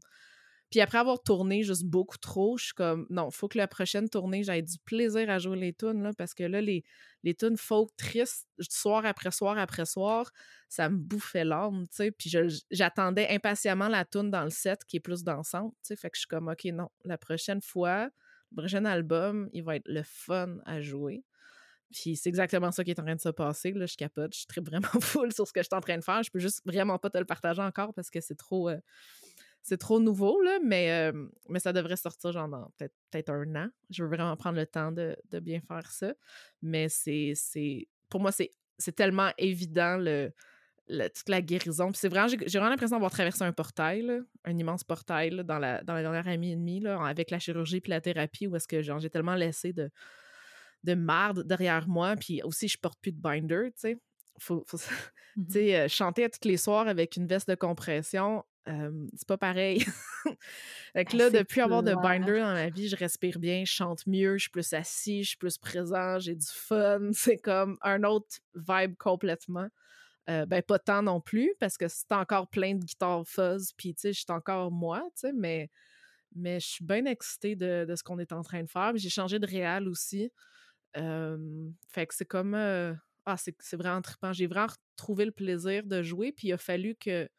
[0.69, 4.08] Puis après avoir tourné juste beaucoup trop, je suis comme, non, faut que la prochaine
[4.08, 6.84] tournée, j'aie du plaisir à jouer les tunes, là, parce que là, les,
[7.23, 10.32] les tunes folk tristes, soir après soir après soir,
[10.67, 12.12] ça me bouffait l'âme, tu sais.
[12.12, 12.32] Puis
[12.69, 15.95] j'attendais impatiemment la tune dans le set qui est plus dansante, tu sais.
[15.95, 18.10] Fait que je suis comme, OK, non, la prochaine fois,
[18.51, 21.23] le prochain album, il va être le fun à jouer.
[21.91, 23.71] Puis c'est exactement ça qui est en train de se passer.
[23.71, 26.04] Là, je capote, je suis vraiment full sur ce que je suis en train de
[26.04, 26.21] faire.
[26.23, 28.78] Je peux juste vraiment pas te le partager encore parce que c'est trop, euh,
[29.62, 30.60] c'est trop nouveau, euh,
[31.49, 33.69] mais ça devrait sortir genre dans peut-être peut un an.
[33.89, 36.13] Je veux vraiment prendre le temps de, bien faire ça.
[36.62, 37.34] Mais c'est,
[38.10, 38.52] pour moi, c'est,
[38.95, 40.32] tellement évident le,
[40.88, 41.91] toute la guérison.
[41.91, 45.84] Puis c'est vraiment, j'ai, vraiment l'impression d'avoir traversé un portail, un immense portail dans, la,
[45.84, 48.82] dans la dernière année et demie, avec la chirurgie puis la thérapie, où est-ce que
[48.82, 49.89] genre, j'ai tellement laissé de,
[50.84, 52.15] de marde derrière moi.
[52.15, 53.98] Puis aussi, je porte plus de binder, tu sais.
[54.39, 54.78] Faut, faut-
[55.36, 59.28] tu sais, euh, chanter à tous les soirs avec une veste de compression, euh, c'est
[59.28, 59.80] pas pareil.
[60.94, 63.72] fait que Ah, là, depuis avoir de binder dans ma vie, je respire bien, je
[63.72, 67.10] chante mieux, je suis plus assis, je suis plus présent, j'ai du fun.
[67.13, 69.68] C'est comme un autre vibe complètement.
[70.30, 73.96] Euh, ben, pas tant non plus, parce que c'est encore plein de guitares fuzz, puis
[73.96, 75.72] tu sais, je suis encore moi, tu sais, mais,
[76.36, 78.92] mais je suis bien excitée de, de ce qu'on est en train de faire.
[78.96, 80.32] J'ai changé de réal aussi.
[80.93, 82.56] Fait que c'est comme.
[82.56, 84.34] ah, c'est vraiment trippant.
[84.34, 87.30] J'ai vraiment retrouvé le plaisir de jouer, puis il a fallu que,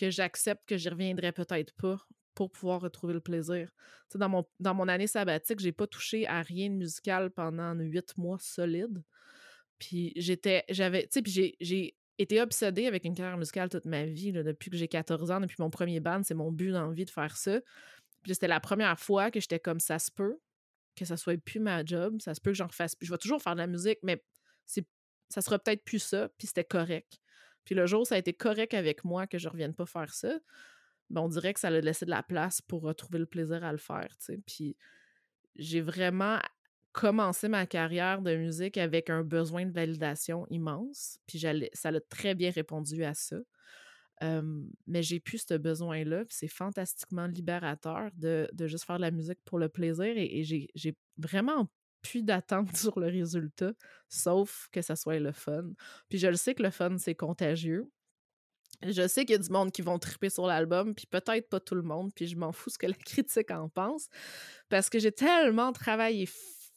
[0.00, 1.98] j'accepte que j'y reviendrai peut-être pas
[2.34, 3.70] pour pouvoir retrouver le plaisir.
[4.14, 4.28] Dans
[4.74, 9.02] mon, année sabbatique, j'ai pas touché à rien de musical pendant huit mois solides.
[9.78, 14.68] Puis j'étais, j'avais, tu j'ai- été obsédée avec une carrière musicale toute ma vie, depuis
[14.68, 17.10] que j'ai 14 ans, depuis mon premier band, c'est mon but dans la vie de
[17.10, 17.60] faire ça.
[18.22, 20.38] Puis c'était la première fois que j'étais comme ça se peut,
[20.96, 23.06] que ça soit plus ma job, ça se peut que j'en refasse plus.
[23.06, 24.22] Je vais toujours faire de la musique, mais
[24.66, 24.86] c'est,
[25.28, 27.20] ça sera peut-être plus ça, puis c'était correct.
[27.64, 30.12] Puis le jour où ça a été correct avec moi que je revienne pas faire
[30.12, 30.38] ça,
[31.10, 33.72] ben on dirait que ça a laissé de la place pour retrouver le plaisir à
[33.72, 34.08] le faire.
[34.46, 34.76] Puis
[35.56, 36.38] j'ai vraiment
[36.92, 41.40] commencé ma carrière de musique avec un besoin de validation immense, puis
[41.72, 43.36] ça l'a très bien répondu à ça.
[44.22, 49.38] Mais j'ai plus ce besoin-là, c'est fantastiquement libérateur de, de juste faire de la musique
[49.44, 51.68] pour le plaisir et, j'ai vraiment
[52.02, 53.72] plus d'attente sur le résultat,
[54.08, 55.70] sauf que ça soit le fun.
[56.08, 57.90] Puis je le sais que le fun, c'est contagieux.
[58.82, 61.60] Je sais qu'il y a du monde qui vont triper sur l'album, puis peut-être pas
[61.60, 64.08] tout le monde, puis je m'en fous ce que la critique en pense,
[64.68, 66.26] parce que j'ai tellement travaillé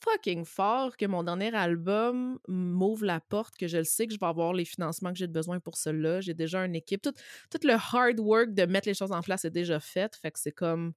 [0.03, 4.19] fucking fort que mon dernier album m'ouvre la porte, que je le sais que je
[4.19, 6.19] vais avoir les financements que j'ai besoin pour cela.
[6.21, 7.01] J'ai déjà une équipe.
[7.01, 7.13] Tout,
[7.49, 10.15] tout le hard work de mettre les choses en place est déjà fait.
[10.15, 10.93] Fait que c'est comme.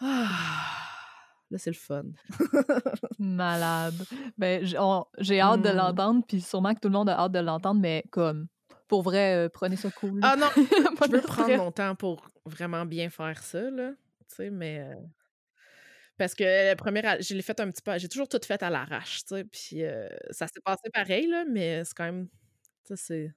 [0.00, 0.28] Ah,
[1.50, 2.04] là, c'est le fun.
[3.18, 3.94] Malade.
[4.36, 5.76] Ben, j'ai hâte de Mm.
[5.76, 8.46] l'entendre, puis sûrement que tout le monde a hâte de l'entendre, mais comme,
[8.86, 10.20] pour vrai, euh, prenez ça cool.
[10.22, 13.90] Ah non, je veux prendre mon temps pour vraiment bien faire ça, là.
[14.28, 14.86] Tu sais, mais.
[16.18, 17.96] Parce que la première, je l'ai fait un petit peu.
[17.98, 19.44] J'ai toujours tout fait à l'arrache, tu sais.
[19.44, 19.82] Puis
[20.30, 22.28] ça s'est passé pareil, là, mais c'est quand même.
[22.84, 23.32] Tu sais, c'est.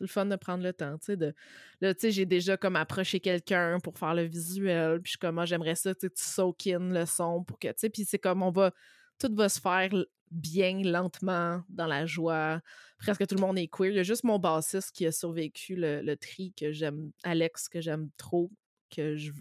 [0.00, 1.16] Le fun de prendre le temps, tu sais.
[1.16, 1.34] De...
[1.82, 5.00] Là, tu sais, j'ai déjà comme approché quelqu'un pour faire le visuel.
[5.02, 7.58] Puis je suis comme, ah, j'aimerais ça, tu sais, tu soak in le son pour
[7.58, 7.90] que, tu sais.
[7.90, 8.72] Puis c'est comme, on va.
[9.18, 9.90] Tout va se faire
[10.30, 12.62] bien, lentement, dans la joie.
[12.98, 13.90] Presque tout le monde est queer.
[13.90, 17.68] Il y a juste mon bassiste qui a survécu le, le tri que j'aime, Alex,
[17.68, 18.50] que j'aime trop,
[18.90, 19.32] que je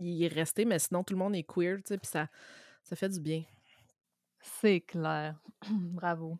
[0.00, 2.28] y rester, mais sinon, tout le monde est queer, tu sais, puis ça,
[2.82, 3.42] ça fait du bien.
[4.60, 5.36] C'est clair.
[5.70, 6.38] Bravo.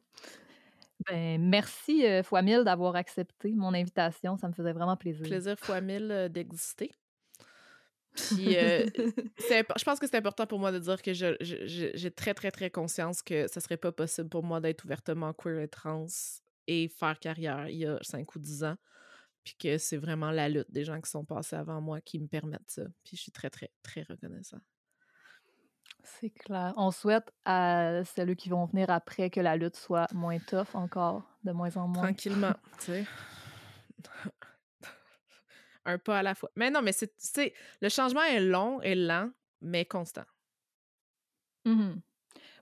[1.08, 4.36] Ben, merci euh, fois mille d'avoir accepté mon invitation.
[4.36, 5.26] Ça me faisait vraiment plaisir.
[5.26, 6.92] Plaisir fois mille euh, d'exister.
[8.14, 8.86] Puis, euh,
[9.38, 13.22] je pense que c'est important pour moi de dire que j'ai très, très, très conscience
[13.22, 16.06] que ce serait pas possible pour moi d'être ouvertement queer et trans
[16.68, 18.76] et faire carrière il y a 5 ou 10 ans.
[19.44, 22.26] Puis que c'est vraiment la lutte des gens qui sont passés avant moi qui me
[22.26, 22.82] permettent ça.
[23.04, 24.58] Puis je suis très, très, très reconnaissant.
[26.02, 26.72] C'est clair.
[26.76, 31.22] On souhaite à celles qui vont venir après que la lutte soit moins tough encore,
[31.44, 32.04] de moins en moins.
[32.04, 33.06] Tranquillement, tu sais.
[35.86, 36.50] Un pas à la fois.
[36.56, 39.30] Mais non, mais c'est le changement est long et lent,
[39.60, 40.24] mais constant.
[41.64, 41.96] Mmh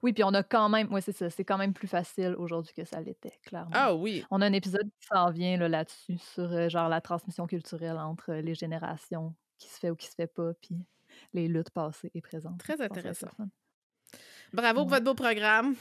[0.03, 2.73] oui, puis on a quand même, oui, c'est ça, c'est quand même plus facile aujourd'hui
[2.75, 3.71] que ça l'était, clairement.
[3.73, 4.25] Ah oui.
[4.31, 8.35] On a un épisode qui s'en vient là-dessus, sur euh, genre la transmission culturelle entre
[8.35, 10.77] les générations, qui se fait ou qui se fait pas, puis
[11.33, 12.59] les luttes passées et présentes.
[12.59, 13.29] Très intéressant.
[14.53, 15.75] Bravo pour votre beau programme.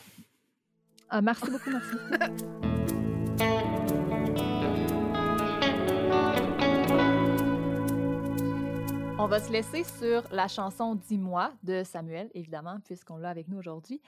[1.10, 2.46] Ah, merci beaucoup, merci.
[9.24, 13.60] On va se laisser sur la chanson Dis-moi de Samuel, évidemment, puisqu'on l'a avec nous
[13.60, 14.02] aujourd'hui,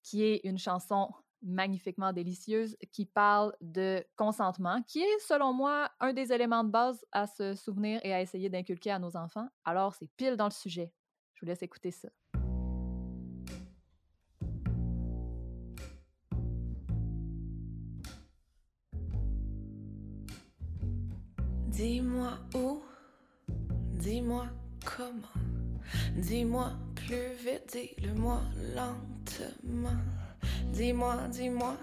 [0.00, 1.10] qui est une chanson
[1.42, 7.04] magnifiquement délicieuse qui parle de consentement, qui est, selon moi, un des éléments de base
[7.10, 9.48] à se souvenir et à essayer d'inculquer à nos enfants.
[9.64, 10.92] Alors, c'est pile dans le sujet.
[11.34, 12.10] Je vous laisse écouter ça.
[21.66, 22.83] Dis-moi où
[24.04, 24.44] Dis-moi
[24.84, 25.32] comment.
[26.14, 28.38] Dis-moi plus vite, dis-le-moi
[28.76, 29.96] lentement.
[30.74, 31.74] Dis-moi, dis-moi.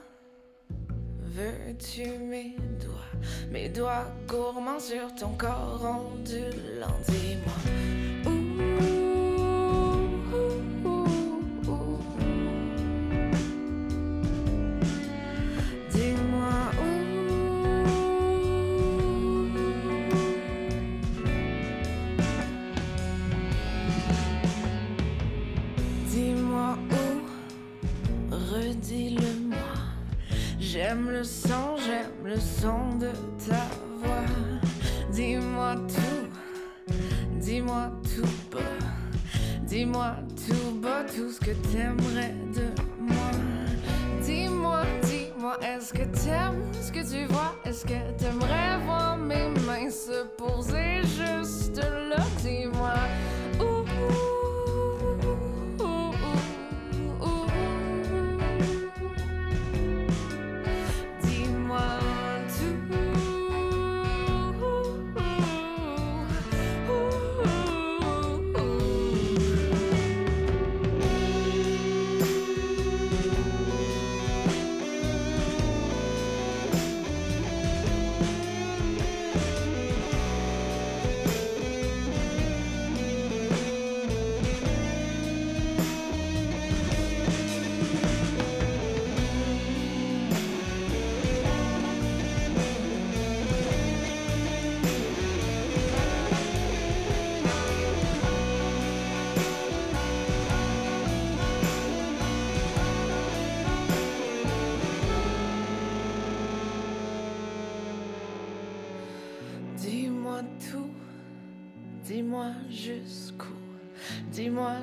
[1.18, 7.00] Veux-tu mes doigts, mes doigts gourmands sur ton corps ondulant?
[7.08, 7.91] Dis-moi.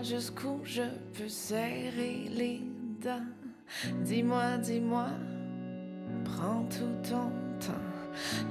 [0.03, 0.83] Jusqu'où je
[1.15, 2.63] peux serrer les
[3.03, 3.27] dents.
[4.03, 5.07] Dis-moi, dis-moi,
[6.25, 7.89] prends tout ton temps.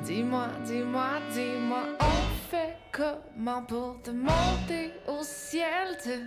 [0.03, 6.17] Dis-moi, dis-moi, dis-moi, on fait comment pour te monter au ciel, te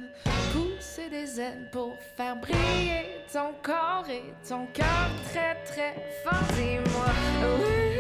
[0.53, 6.43] pousser des ailes pour faire briller ton corps et ton cœur très très fort.
[6.55, 7.11] Dis-moi,
[7.61, 7.99] oui,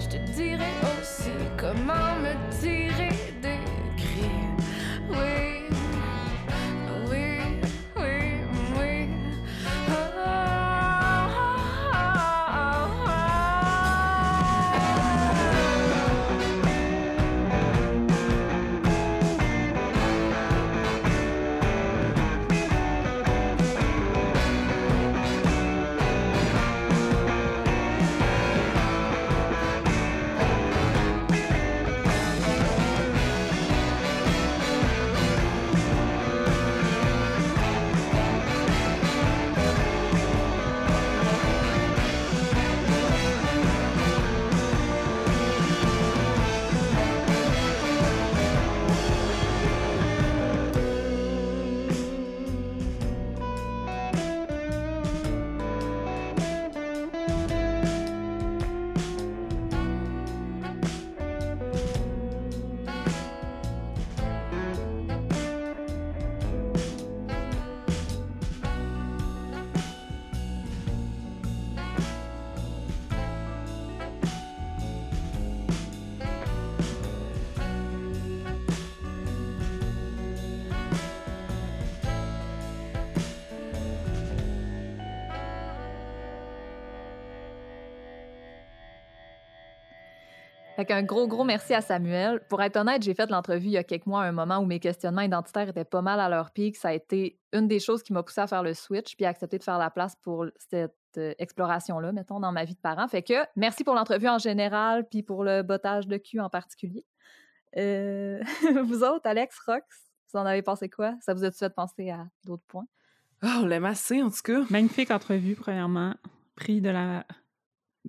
[0.00, 3.61] je te dirai aussi comment me tirer des
[5.12, 5.51] We.
[90.82, 92.40] Fait qu'un gros, gros merci à Samuel.
[92.48, 94.66] Pour être honnête, j'ai fait l'entrevue il y a quelques mois, à un moment où
[94.66, 96.76] mes questionnements identitaires étaient pas mal à leur pic.
[96.76, 99.28] Ça a été une des choses qui m'a poussé à faire le switch puis à
[99.28, 103.06] accepter de faire la place pour cette euh, exploration-là, mettons, dans ma vie de parent.
[103.06, 107.06] Fait que merci pour l'entrevue en général puis pour le bottage de cul en particulier.
[107.76, 108.42] Euh,
[108.82, 109.84] vous autres, Alex, Rox,
[110.32, 111.14] vous en avez pensé quoi?
[111.20, 112.88] Ça vous a-tu fait penser à d'autres points?
[113.44, 114.64] Oh, on l'aime assez, en tout cas.
[114.68, 116.16] Magnifique entrevue, premièrement.
[116.56, 117.24] Prix de la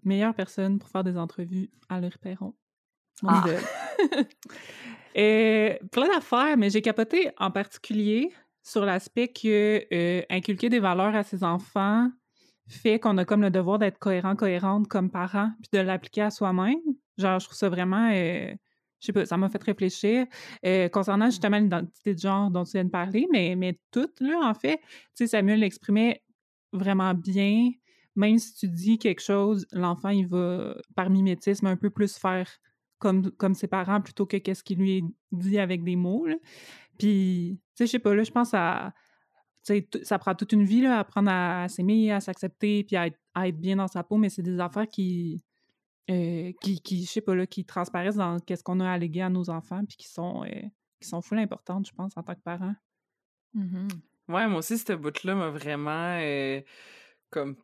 [0.04, 2.56] meilleure personne pour faire des entrevues à leur Perron.
[3.22, 3.44] Mon Ah.
[3.46, 4.28] idole.
[5.16, 8.32] Et plein d'affaires, mais j'ai capoté en particulier
[8.64, 12.10] sur l'aspect que euh, inculquer des valeurs à ses enfants
[12.70, 16.32] fait qu'on a comme le devoir d'être cohérent, cohérente comme parent, puis de l'appliquer à
[16.32, 16.80] soi-même.
[17.18, 18.54] Genre, je trouve ça vraiment, euh,
[19.02, 20.26] je sais pas, ça m'a fait réfléchir
[20.66, 24.40] euh, concernant justement l'identité de genre dont tu viens de parler, mais, mais tout, là,
[24.44, 26.24] en fait, tu sais, Samuel l'exprimait
[26.72, 27.70] vraiment bien.
[28.16, 32.48] Même si tu dis quelque chose, l'enfant, il va, par mimétisme, un peu plus faire
[33.04, 36.26] comme, comme ses parents plutôt que qu'est-ce qu'il lui est dit avec des mots.
[36.98, 38.94] Puis, tu sais, je sais pas, là, je pense à.
[40.04, 43.08] Ça prend toute une vie, là, à apprendre à, à s'aimer, à s'accepter, puis à
[43.08, 45.44] être, à être bien dans sa peau, mais c'est des affaires qui.
[46.10, 49.30] euh, qui, qui je sais pas, là, qui transparaissent dans qu'est-ce qu'on a allégué à
[49.30, 50.62] nos enfants, puis qui sont, euh,
[51.02, 52.76] sont full importantes, je pense, en tant que parents.
[53.54, 53.88] Mhm.
[54.30, 56.62] Ouais, moi aussi, cette bout-là m'a vraiment euh,
[57.30, 57.56] comme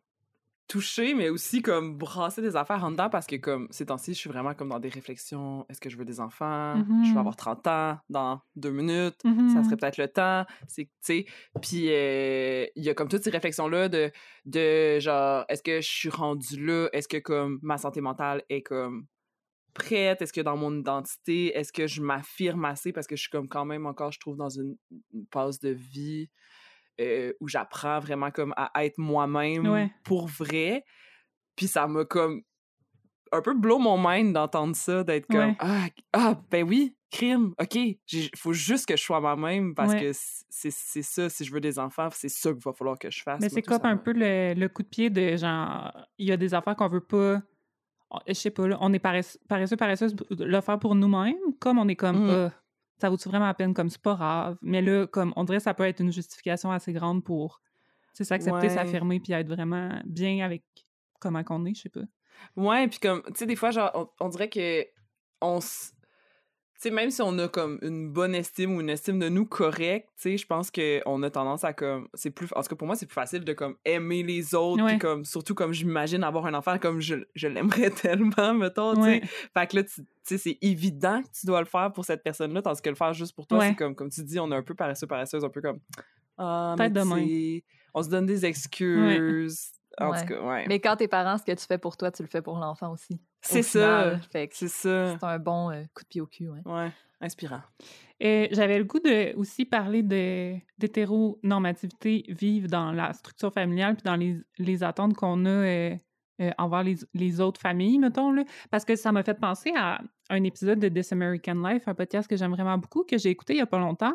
[0.70, 4.18] touché, mais aussi comme brassé des affaires en dedans parce que comme ces temps-ci, je
[4.20, 5.66] suis vraiment comme dans des réflexions.
[5.68, 6.84] Est-ce que je veux des enfants?
[7.00, 7.14] Je Mhm.
[7.14, 9.20] vais avoir 30 ans dans deux minutes.
[9.46, 9.64] Ça Mhm.
[9.64, 10.46] serait peut-être le temps.
[10.68, 11.26] C'est, tu sais,
[11.60, 14.12] puis euh, il y a comme toutes ces réflexions-là de,
[14.46, 16.88] de genre, est-ce que je suis rendue là?
[16.92, 19.06] Est-ce que comme ma santé mentale est comme
[19.74, 20.22] prête?
[20.22, 22.92] Est-ce que dans mon identité, est-ce que je m'affirme assez?
[22.92, 24.76] Parce que je suis comme quand même encore, je trouve, dans une,
[25.12, 26.30] une phase de vie
[27.00, 29.90] euh, où j'apprends vraiment comme à être moi-même Ouais.
[30.04, 30.84] pour vrai.
[31.56, 32.42] Puis ça m'a comme
[33.32, 35.56] un peu blow mon mind d'entendre ça, d'être comme Ouais.
[35.60, 40.00] ah, ah, ben oui, crime, ok, il faut juste que je sois moi-même parce Ouais.
[40.00, 43.10] que c'est c'est ça, si je veux des enfants, c'est ça qu'il va falloir que
[43.10, 43.40] je fasse.
[43.40, 46.36] Mais c'est comme un peu le, le coup de pied de genre, il y a
[46.36, 47.40] des affaires qu'on veut pas.
[48.10, 51.36] on- Je sais pas, là, on est paresse- paresseux, paresseuse de le faire pour nous-mêmes,
[51.60, 52.30] comme on est comme, Mhm.
[52.30, 52.52] Ah,
[53.00, 54.56] ça vaut-tu vraiment la peine, comme c'est pas grave.
[54.62, 57.60] Mais là, comme on dirait que ça peut être une justification assez grande pour
[58.12, 58.68] s'accepter, Ouais.
[58.68, 60.62] s'affirmer, puis être vraiment bien avec
[61.20, 62.00] comment qu'on est, je sais pas.
[62.56, 64.84] Ouais, puis comme, tu sais, des fois, genre, on, on dirait que
[65.40, 65.94] on s-
[66.82, 70.08] sais, même si on a comme une bonne estime ou une estime de nous correcte,
[70.16, 72.08] tu sais, je pense qu'on a tendance à comme.
[72.14, 72.48] C'est plus.
[72.56, 74.92] En tout cas, pour moi, c'est plus facile de comme aimer les autres, Ouais.
[74.92, 75.24] puis comme.
[75.24, 79.06] Surtout comme j'imagine avoir un enfant comme je, je l'aimerais tellement, mettons, tu sais.
[79.06, 79.22] Ouais.
[79.54, 82.62] Fait que là, tu sais, c'est évident que tu dois le faire pour cette personne-là,
[82.62, 83.68] tandis que le faire juste pour toi, Ouais.
[83.70, 85.80] c'est comme, comme tu dis, on est un peu paresseux, paresseuse, un peu comme.
[86.38, 87.16] Ah, Peut-être mais demain.
[87.22, 89.72] tu sais, On se donne des excuses.
[89.98, 90.20] En Ouais.
[90.22, 90.64] tout cas, ouais.
[90.68, 92.92] Mais quand t'es parent, ce que tu fais pour toi, tu le fais pour l'enfant
[92.92, 93.20] aussi.
[93.42, 94.18] C'est ça.
[94.32, 95.18] Fait que C'est ça.
[95.18, 96.48] c'est un bon euh, coup de pied au cul.
[96.48, 96.60] Ouais.
[96.64, 96.90] Ouais.
[97.20, 97.60] Inspirant.
[98.22, 104.16] Euh, J'avais le goût de aussi parler d'hétéronormativité vive dans la structure familiale puis dans
[104.16, 105.96] les, les attentes qu'on a euh,
[106.40, 108.32] euh, envers les, les autres familles, mettons.
[108.32, 108.44] Là.
[108.70, 110.00] Parce que ça m'a fait penser à
[110.30, 113.54] un épisode de This American Life, un podcast que j'aime vraiment beaucoup, que j'ai écouté
[113.54, 114.14] il y a pas longtemps.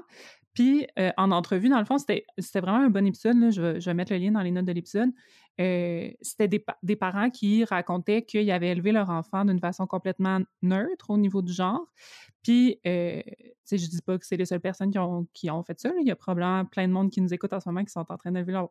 [0.54, 3.38] Puis euh, en entrevue, dans le fond, c'était c'était vraiment un bon épisode.
[3.38, 3.50] Là.
[3.52, 5.10] Je, vais, je vais mettre le lien dans les notes de l'épisode.
[5.60, 9.88] Euh, c'était des, pa- des parents qui racontaient qu'ils avaient élevé leur enfant d'une façon
[9.88, 11.86] complètement neutre au niveau du genre.
[12.44, 13.22] Puis, euh,
[13.72, 15.92] je dis pas que c'est les seules personnes qui ont, qui ont fait ça.
[16.00, 18.06] Il y a probablement plein de monde qui nous écoute en ce moment qui sont
[18.10, 18.70] en train d'élever leurs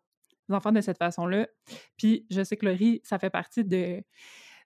[0.50, 1.48] enfants de cette façon-là.
[1.96, 4.02] Puis, je sais que Laurie, ça fait partie de,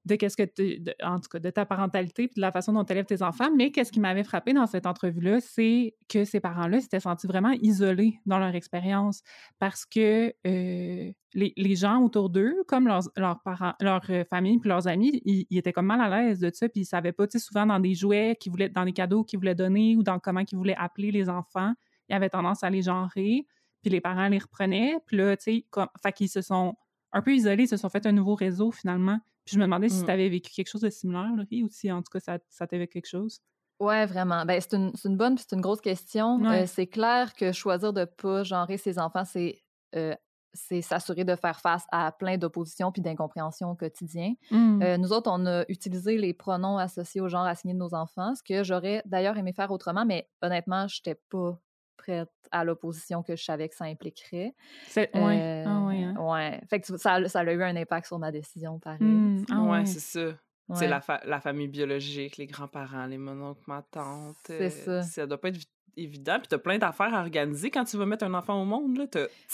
[0.09, 2.93] de qu'est-ce que en tout cas, de ta parentalité puis de la façon dont tu
[2.93, 3.51] élèves tes enfants.
[3.57, 7.53] Mais qu'est-ce qui m'avait frappé dans cette entrevue-là, c'est que ces parents-là s'étaient sentis vraiment
[7.63, 9.23] isolés dans leur expérience
[9.59, 14.59] parce que euh, les, les gens autour d'eux, comme leurs, leurs parents, leur euh, famille
[14.59, 17.27] puis leurs amis, ils, étaient comme mal à l'aise de ça, puis ils savaient pas,
[17.27, 20.19] tu souvent dans des jouets qu'ils voulaient, dans des cadeaux qu'ils voulaient donner ou dans
[20.19, 21.75] comment qu'ils voulaient appeler les enfants,
[22.09, 23.47] ils avaient tendance à les genrer,
[23.83, 25.67] puis les parents les reprenaient, puis là, tu sais,
[26.03, 26.75] fait se sont
[27.13, 29.19] un peu isolés, se sont fait un nouveau réseau finalement.
[29.45, 30.07] Puis je me demandais si Mm.
[30.07, 32.67] tu avais vécu quelque chose de similaire, Laurie, ou si en tout cas ça, ça
[32.67, 33.41] t'avait quelque chose?
[33.81, 34.45] Ouais, vraiment.
[34.45, 36.37] Ben, c'est une, une bonne c'est une grosse question.
[36.41, 36.65] Ouais.
[36.65, 39.63] Euh, c'est clair que choisir de pas genrer ses enfants, c'est
[39.95, 40.15] euh,
[40.55, 44.35] c'est s'assurer de faire face à plein d'oppositions puis d'incompréhension au quotidien.
[44.51, 44.83] Mm.
[44.83, 48.35] Euh, nous autres, on a utilisé les pronoms associés au genre assigné de nos enfants,
[48.35, 51.61] ce que j'aurais d'ailleurs aimé faire autrement, mais honnêtement, je n'étais pas
[51.99, 54.55] prête à l'opposition que je savais que ça impliquerait.
[54.87, 55.65] C'est- ouais.
[55.67, 56.15] Ah Euh, ouais, hein.
[56.19, 56.61] ouais.
[56.71, 59.03] Fait que ça, ça a eu un impact sur ma décision, pareil.
[59.03, 59.45] Mm.
[59.51, 59.87] Ah ouais, ouais.
[59.87, 60.35] c'est ça.
[60.75, 64.37] C'est la, fa- la famille biologique, les grands-parents, les mononcles, ma tante.
[64.47, 65.03] C'est euh, ça.
[65.03, 66.39] Ça doit pas être vi- évident.
[66.39, 68.97] Puis t'as plein d'affaires à organiser quand tu vas mettre un enfant au monde.
[68.99, 69.07] Là.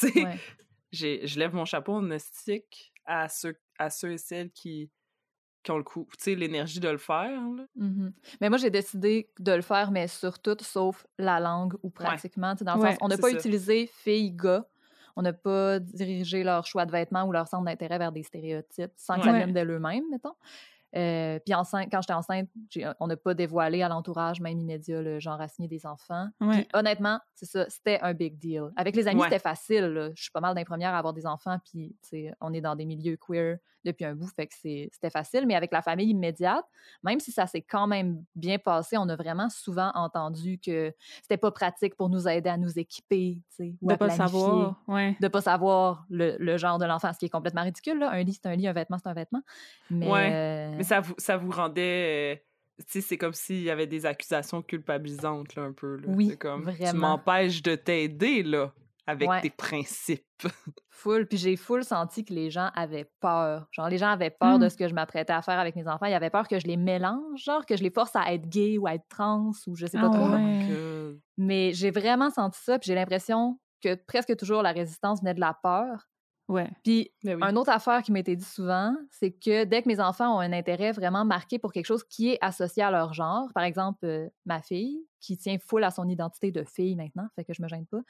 [0.02, 0.38] Ouais.
[0.92, 2.10] j'ai- je lève mon chapeau en
[3.06, 4.90] à ceux, à ceux et celles qui,
[5.64, 7.30] qui ont le coup, tu sais, l'énergie de le faire.
[7.56, 7.64] là.
[7.76, 8.12] Mhm.
[8.40, 12.52] Mais moi, j'ai décidé de le faire, mais sur tout, sauf la langue ou pratiquement.
[12.52, 13.36] Tu sais, Dans le Ouais, sens, on n'a pas ça.
[13.36, 14.66] utilisé fille-gars.
[15.16, 18.92] On n'a pas dirigé leur choix de vêtements ou leur centre d'intérêt vers des stéréotypes
[18.96, 19.38] sans que ça Ouais.
[19.44, 20.34] vienne de eux-mêmes, mettons.
[20.96, 25.02] Euh, puis enceinte, quand j'étais enceinte, j'ai- on n'a pas dévoilé à l'entourage, même immédiat,
[25.02, 26.28] le genre assigné des enfants.
[26.40, 26.58] Ouais.
[26.62, 28.70] Puis honnêtement, c'est ça, c'était un big deal.
[28.76, 29.26] Avec les amis, Ouais.
[29.28, 30.12] c'était facile.
[30.14, 31.96] Je suis pas mal d'infirmières à avoir des enfants, puis
[32.40, 35.46] on est dans des milieux queer depuis un bout, fait que c'était facile.
[35.46, 36.64] Mais avec la famille immédiate,
[37.02, 40.90] même si ça s'est quand même bien passé, on a vraiment souvent entendu que
[41.20, 44.06] c'était pas pratique pour nous aider à nous équiper, tu sais, ou De à pas
[44.06, 44.80] planifier, savoir.
[44.88, 45.14] Ouais.
[45.20, 47.98] de pas savoir le, le genre de l'enfant, ce qui est complètement ridicule.
[47.98, 48.10] Là.
[48.12, 49.42] Un lit, c'est un lit, un vêtement, c'est un vêtement.
[49.90, 52.36] Mais, Ouais, euh, Mais ça vous, ça vous rendait.
[52.38, 55.96] euh, tu c'est comme s'il y avait des accusations culpabilisantes, là, un peu.
[55.96, 56.06] Là.
[56.08, 57.08] Oui, C'est comme, Tu vraiment.
[57.08, 58.72] m'empêches de t'aider, là,
[59.06, 59.40] avec Ouais.
[59.40, 60.24] tes principes.
[60.90, 61.26] Full.
[61.26, 63.66] Puis j'ai full senti que les gens avaient peur.
[63.72, 64.70] Genre, les gens avaient peur de Mm.
[64.70, 66.06] ce que je m'apprêtais à faire avec mes enfants.
[66.06, 68.78] Ils avaient peur que je les mélange, genre, que je les force à être gay
[68.78, 70.28] ou à être trans ou je sais pas Ah trop.
[70.30, 70.66] ouais.
[70.68, 72.78] Que- Mais j'ai vraiment senti ça.
[72.78, 76.06] Puis j'ai l'impression que presque toujours la résistance venait de la peur.
[76.48, 76.70] Ouais.
[76.82, 77.48] Puis Ben oui.
[77.48, 80.40] un autre affaire qui m'a été dit souvent, c'est que dès que mes enfants ont
[80.40, 84.04] un intérêt vraiment marqué pour quelque chose qui est associé à leur genre, par exemple
[84.04, 87.62] euh, ma fille, qui tient full à son identité de fille maintenant, fait que je
[87.62, 88.00] me gêne pas,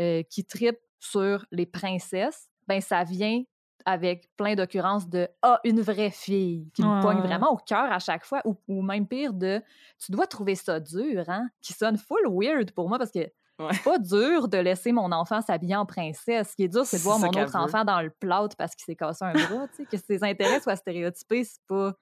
[0.00, 3.42] euh, qui tripe sur les princesses, ben ça vient
[3.86, 7.92] avec plein d'occurrences de ah une vraie fille qui me Ouais, pogne vraiment au cœur
[7.92, 9.62] à chaque fois ou, ou même pire de
[9.98, 13.30] tu dois trouver ça dur hein qui sonne full weird pour moi parce que
[13.60, 13.68] Ouais.
[13.72, 16.50] c'est pas dur de laisser mon enfant s'habiller en princesse.
[16.50, 17.56] Ce qui est dur, c'est de voir mon autre veut.
[17.56, 19.68] enfant dans le plâtre parce qu'il s'est cassé un bras.
[19.90, 21.94] que ses intérêts soient stéréotypés, c'est pas,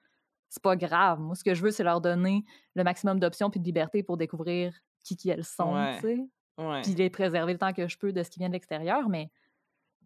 [0.49, 1.19] c'est pas grave.
[1.19, 2.43] Moi, ce que je veux, c'est leur donner
[2.75, 4.73] le maximum d'options puis de liberté pour découvrir
[5.03, 6.81] qui, qui elles sont, Ouais.
[6.83, 9.07] puis les préserver le temps que je peux de ce qui vient de l'extérieur.
[9.09, 9.29] Mais,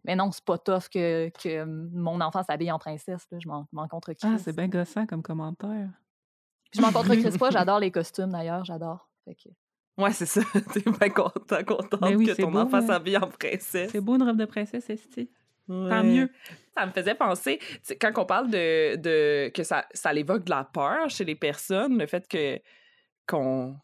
[0.04, 3.26] mais non, c'est pas tough que, que mon enfant s'habille en princesse.
[3.30, 3.38] Là.
[3.40, 5.88] Je m'en contre Ah, c'est bien gossant comme commentaire.
[6.74, 7.50] Je m'en contre pas.
[7.50, 8.64] J'adore les costumes, d'ailleurs.
[8.66, 9.08] J'adore.
[9.24, 9.48] Fait que-
[9.98, 10.40] Ouais, c'est ça.
[10.72, 12.86] T'es bien content, contente Ben oui, que ton beau, enfant là.
[12.86, 13.90] s'habille en princesse.
[13.90, 15.28] C'est beau une robe de princesse, Esti.
[15.66, 16.30] Tant mieux.
[16.74, 17.58] Ça me faisait penser,
[18.00, 21.98] quand on parle de, de que ça, ça l'évoque de la peur chez les personnes,
[21.98, 22.58] le fait que
[23.26, 23.76] qu'on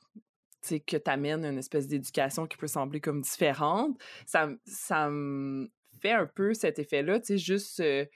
[0.62, 5.68] tu sais, que t'amènes une espèce d'éducation qui peut sembler comme différente, ça, ça me
[6.00, 8.06] fait un peu cet effet-là, tu sais, juste, euh,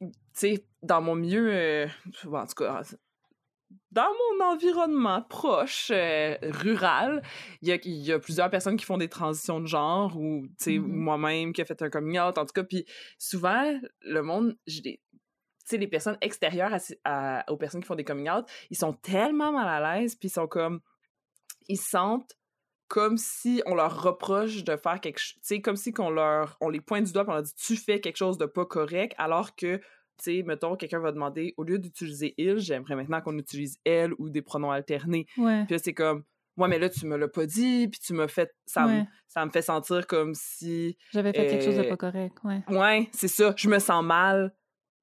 [0.00, 1.86] tu sais, dans mon milieu, euh,
[2.24, 2.82] en tout cas,
[3.92, 7.22] dans mon environnement proche, euh, rural,
[7.60, 10.46] il y a, il y a plusieurs personnes qui font des transitions de genre ou,
[10.48, 10.86] tu sais, Mhm.
[10.86, 12.64] moi-même qui a fait un coming out, en tout cas.
[12.64, 12.86] Puis
[13.18, 15.00] souvent, le monde, j'ai
[15.64, 18.46] tu sais, les personnes extérieures à ces- à- aux personnes qui font des coming out,
[18.70, 20.80] ils sont tellement mal à l'aise, puis ils sont comme.
[21.68, 22.32] Ils se sentent
[22.88, 25.34] comme si on leur reproche de faire quelque chose.
[25.34, 27.54] Tu sais, comme si qu'on leur, on les pointe du doigt, puis on leur dit
[27.54, 29.80] tu fais quelque chose de pas correct, alors que
[30.22, 34.12] tu sais, mettons, quelqu'un va demander, au lieu d'utiliser il, j'aimerais maintenant qu'on utilise elle
[34.18, 35.26] ou des pronoms alternés.
[35.36, 35.64] Ouais.
[35.66, 36.24] Puis c'est comme,
[36.56, 38.54] ouais, mais là, tu me l'as pas dit, puis tu m'as fait.
[38.66, 40.96] Ça, me- ça me fait sentir comme si.
[41.12, 42.62] J'avais fait quelque chose de Euh, pas correct, ouais.
[42.68, 43.54] Ouais, c'est ça.
[43.56, 44.54] Je me sens mal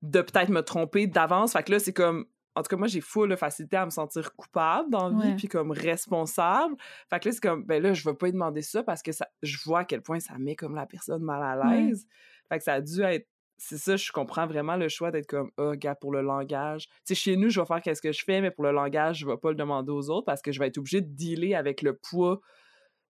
[0.01, 1.53] de peut-être me tromper d'avance.
[1.53, 2.25] Fait que là, c'est comme.
[2.55, 5.47] En tout cas, moi, j'ai full facilité à me sentir coupable dans la vie, puis
[5.47, 6.75] comme responsable.
[7.09, 9.11] Fait que là, c'est comme, ben là, je vais pas lui demander ça parce que
[9.11, 12.05] ça, je vois à quel point ça met comme la personne mal à l'aise.
[12.49, 13.27] Fait que ça a dû être.
[13.61, 16.87] C'est ça, je comprends vraiment le choix d'être comme, ah, gars, pour le langage.
[16.87, 19.17] Tu sais, chez nous, je vais faire qu'est-ce que je fais, mais pour le langage,
[19.19, 21.55] je vais pas le demander aux autres parce que je vais être obligée de dealer
[21.55, 22.39] avec le poids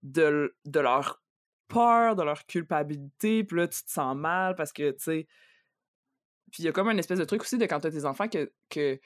[0.03, 1.23] de, de leur
[1.69, 3.45] peur, de leur culpabilité.
[3.45, 5.27] Puis là, tu te sens mal parce que, tu sais.
[6.51, 8.27] Puis il y a comme une espèce de truc aussi de quand t'as tes enfants
[8.29, 8.99] que, que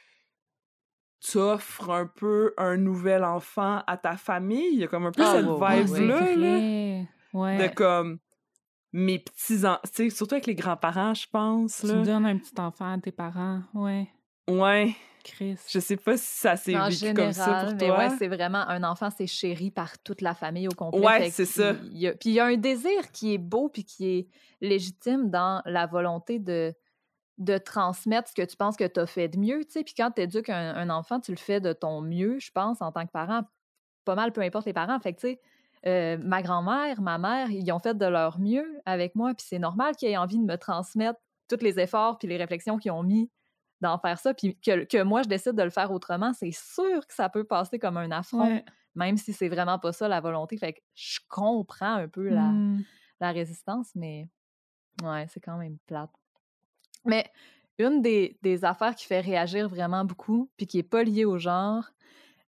[1.33, 4.71] t'offres un peu un nouvel enfant à ta famille.
[4.75, 7.05] Il y a comme un peu Ah, cette vibe-là, là.
[7.33, 7.69] Ouais.
[7.69, 8.19] de comme
[8.93, 9.81] mes petits-enfants.
[9.85, 11.81] Tu sais, surtout avec les grands-parents, je pense.
[11.81, 12.03] Tu Là.
[12.03, 13.61] donnes un petit enfant à tes parents.
[13.75, 14.09] Ouais.
[14.49, 14.95] Ouais.
[15.25, 15.57] Chris.
[15.69, 17.99] Je sais pas si ça s'est en vécu général, comme ça pour mais toi.
[17.99, 21.01] ouais, c'est vraiment un enfant, c'est chéri par toute la famille au complet.
[21.07, 21.75] Ouais, c'est ça.
[21.85, 24.29] il y a- puis il y a un désir qui est beau puis qui est
[24.61, 26.75] légitime dans la volonté de
[27.39, 29.83] de transmettre ce que tu penses que tu as fait de mieux, tu sais.
[29.85, 32.83] Puis quand tu éduques un, un enfant, tu le fais de ton mieux, je pense,
[32.83, 33.43] en tant que parent,
[34.05, 34.99] pas mal, peu importe les parents.
[35.01, 35.41] Fait que, tu sais,
[35.87, 39.59] euh, ma grand-mère, ma mère, ils ont fait de leur mieux avec moi, puis c'est
[39.59, 41.19] normal qu'ils aient envie de me transmettre
[41.49, 43.31] tous les efforts puis les réflexions qu'ils ont mis
[43.81, 47.05] d'en faire ça, puis que, que moi, je décide de le faire autrement, c'est sûr
[47.07, 48.65] que ça peut passer comme un affront, Ouais.
[48.95, 50.57] même si c'est vraiment pas ça la volonté.
[50.57, 52.53] Fait que je comprends un peu la,
[53.21, 54.29] la résistance, mais
[55.03, 56.11] ouais, c'est quand même plate.
[57.05, 57.25] Mais
[57.79, 61.39] une des, des affaires qui fait réagir vraiment beaucoup, puis qui est pas liée au
[61.39, 61.85] genre,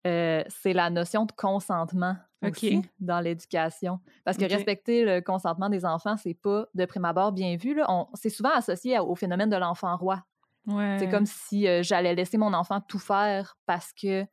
[0.07, 4.01] euh, c'est la notion de consentement aussi dans l'éducation.
[4.25, 7.81] Parce que respecter le consentement des enfants, c'est pas de prime abord bien vu.
[8.15, 10.23] C'est souvent associé au phénomène de l'enfant roi.
[10.67, 10.97] Ouais.
[10.99, 14.27] C'est comme si euh, j'allais laisser mon enfant tout faire parce que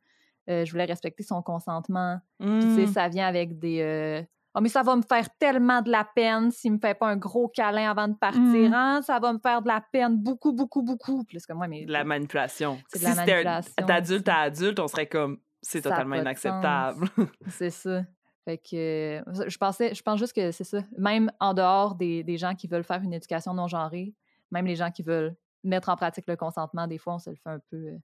[0.50, 2.18] euh, je voulais respecter son consentement.
[2.38, 2.92] Puis, tu sais, Mm.
[2.92, 4.26] ça vient avec des.
[4.54, 7.16] Ah, mais ça va me faire tellement de la peine s'il me fait pas un
[7.16, 8.42] gros câlin avant de partir.
[8.42, 8.74] Mm.
[8.74, 9.00] hein?
[9.02, 11.24] Ça va me faire de la peine beaucoup, beaucoup, beaucoup.
[11.24, 11.86] Plus que moi, mais.
[11.86, 12.78] De la manipulation.
[12.88, 17.08] C'est de la manipulation, d'adulte à adulte, on serait comme, c'est totalement inacceptable.
[17.48, 18.02] C'est ça.
[18.44, 20.80] Fait que euh, je pensais, je pense juste que c'est ça.
[20.98, 24.14] Même en dehors des, des gens qui veulent faire une éducation non genrée,
[24.50, 27.36] même les gens qui veulent mettre en pratique le consentement, des fois, on se le
[27.36, 27.98] fait un peu euh,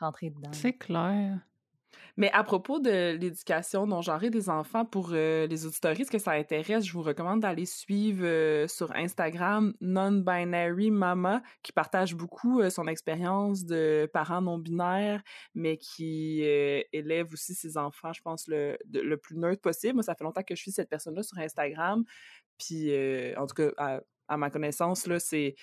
[0.00, 0.50] rentrer dedans.
[0.52, 1.38] C'est clair.
[2.16, 6.32] Mais à propos de l'éducation non genrée des enfants, pour euh, les auditoristes que ça
[6.32, 12.70] intéresse, je vous recommande d'aller suivre euh, sur Instagram Non-Binary Mama, qui partage beaucoup euh,
[12.70, 15.22] son expérience de parents non-binaires,
[15.54, 19.94] mais qui euh, élève aussi ses enfants, je pense, le, le plus neutre possible.
[19.94, 22.04] Moi, ça fait longtemps que je suis cette personne-là sur Instagram.
[22.58, 22.90] Puis,
[23.36, 25.54] en tout cas, à, à ma connaissance, là, c'est...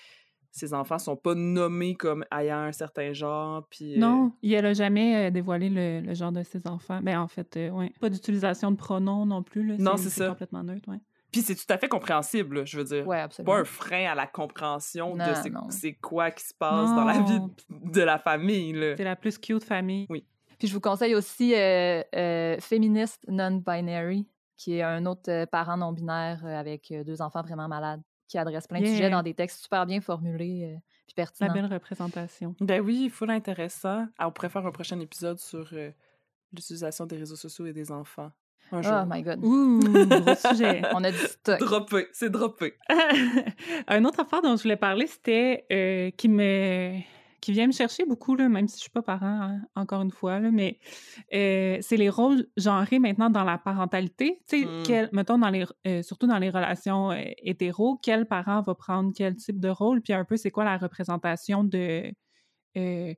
[0.56, 3.96] Ces enfants sont pas nommés comme ayant un certain genre, puis...
[3.96, 7.00] euh, Non, il n'a jamais euh, dévoilé le, le genre de ses enfants.
[7.02, 7.92] Mais en fait, euh, ouais.
[8.00, 9.66] Pas d'utilisation de pronoms non plus.
[9.66, 9.76] Là.
[9.80, 10.30] Non, c'est ça.
[10.30, 11.00] complètement neutre, ouais.
[11.32, 13.08] Puis c'est tout à fait compréhensible, là, je veux dire.
[13.08, 17.04] Ouais, pas un frein à la compréhension de Non, c'est- quoi qui se passe dans
[17.06, 17.40] la vie
[17.70, 18.94] de la famille.
[18.96, 20.06] C'est la plus cute famille.
[20.60, 26.46] Puis je vous conseille aussi euh, euh, Féministe Non-Binary, qui est un autre parent non-binaire
[26.46, 28.02] avec deux enfants vraiment malades,
[28.34, 28.96] qui adresse plein de Yeah.
[28.96, 31.54] sujets dans des textes super bien formulés euh, puis La pertinents.
[31.54, 32.56] belle représentation.
[32.60, 34.08] Ben oui, full intéressant.
[34.18, 35.92] Ah, on pourrait faire un prochain épisode sur euh,
[36.52, 38.32] l'utilisation des réseaux sociaux et des enfants.
[38.72, 38.92] Un jour.
[39.04, 39.40] Oh my God.
[39.44, 40.82] Ouh, gros sujet.
[40.96, 41.60] On a du stock.
[41.60, 42.74] Droppé, c'est droppé.
[43.88, 46.98] un autre affaire dont je voulais parler, c'était euh, qui me
[47.44, 50.12] qui vient me chercher beaucoup, là, même si je suis pas parent, hein, encore une
[50.12, 50.80] fois, là, mais
[51.34, 54.40] euh, c'est les rôles genrés maintenant dans la parentalité.
[54.48, 54.84] Tu sais, Mm.
[54.86, 59.12] quel- mettons, dans les, euh, surtout dans les relations euh, hétéros, quel parent va prendre
[59.16, 62.12] quel type de rôle, puis un peu c'est quoi la représentation de...
[62.78, 63.14] euh,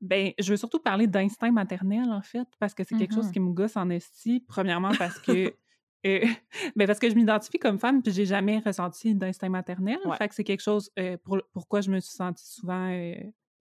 [0.00, 3.32] ben, je veux surtout parler d'instinct maternel, en fait, parce que c'est quelque chose Mhm.
[3.32, 4.44] qui me gosse en esti.
[4.46, 5.54] Premièrement, parce que
[6.06, 6.20] euh,
[6.76, 9.98] ben parce que je m'identifie comme femme, puis j'ai jamais ressenti d'instinct maternel.
[10.04, 10.16] Ouais.
[10.16, 13.14] Fait que c'est quelque chose euh, pour pourquoi je me suis sentie souvent euh,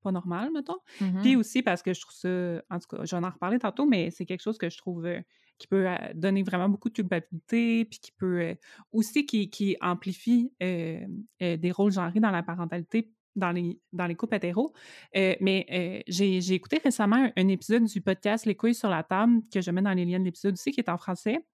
[0.03, 0.78] pas normale, mettons.
[1.00, 1.22] Mhm.
[1.22, 4.11] Puis aussi parce que je trouve ça, en tout cas, j'en ai reparlé tantôt, mais
[4.11, 5.20] c'est quelque chose que je trouve euh,
[5.59, 8.55] qui peut euh, donner vraiment beaucoup de culpabilité, puis qui peut euh,
[8.92, 14.34] aussi qui, qui amplifie des rôles genrés dans la parentalité dans les, dans les couples
[14.34, 14.72] hétéros.
[15.14, 19.61] Mais j'ai écouté récemment un, un épisode du podcast Les couilles sur la table, que
[19.61, 21.44] je mets dans les liens de l'épisode aussi, qui est en français,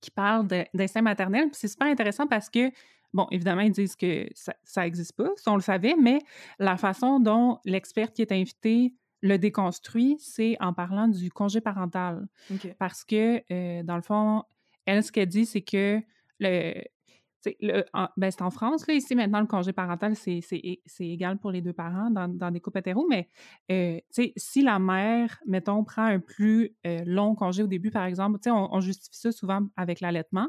[0.00, 1.48] qui parle d'instinct maternel.
[1.50, 2.70] Puis c'est super intéressant parce que,
[3.12, 6.20] bon, évidemment, ils disent que ça n'existe pas, ça on le savait, mais
[6.58, 12.26] la façon dont l'expert qui est invité le déconstruit, c'est en parlant du congé parental.
[12.78, 14.44] Parce que, euh, dans le fond,
[14.86, 16.00] elle, ce qu'elle dit, c'est que
[16.38, 16.82] le.
[17.60, 20.80] le- en- ben, c'est en France, là, ici maintenant, le congé parental, c'est c'est é-
[20.86, 23.28] c'est égal pour les deux parents dans, dans des couples hétéros, mais
[23.70, 23.98] euh,
[24.36, 28.68] si la mère, mettons, prend un plus euh, long congé au début, par exemple, on,
[28.72, 30.48] on justifie ça souvent avec l'allaitement.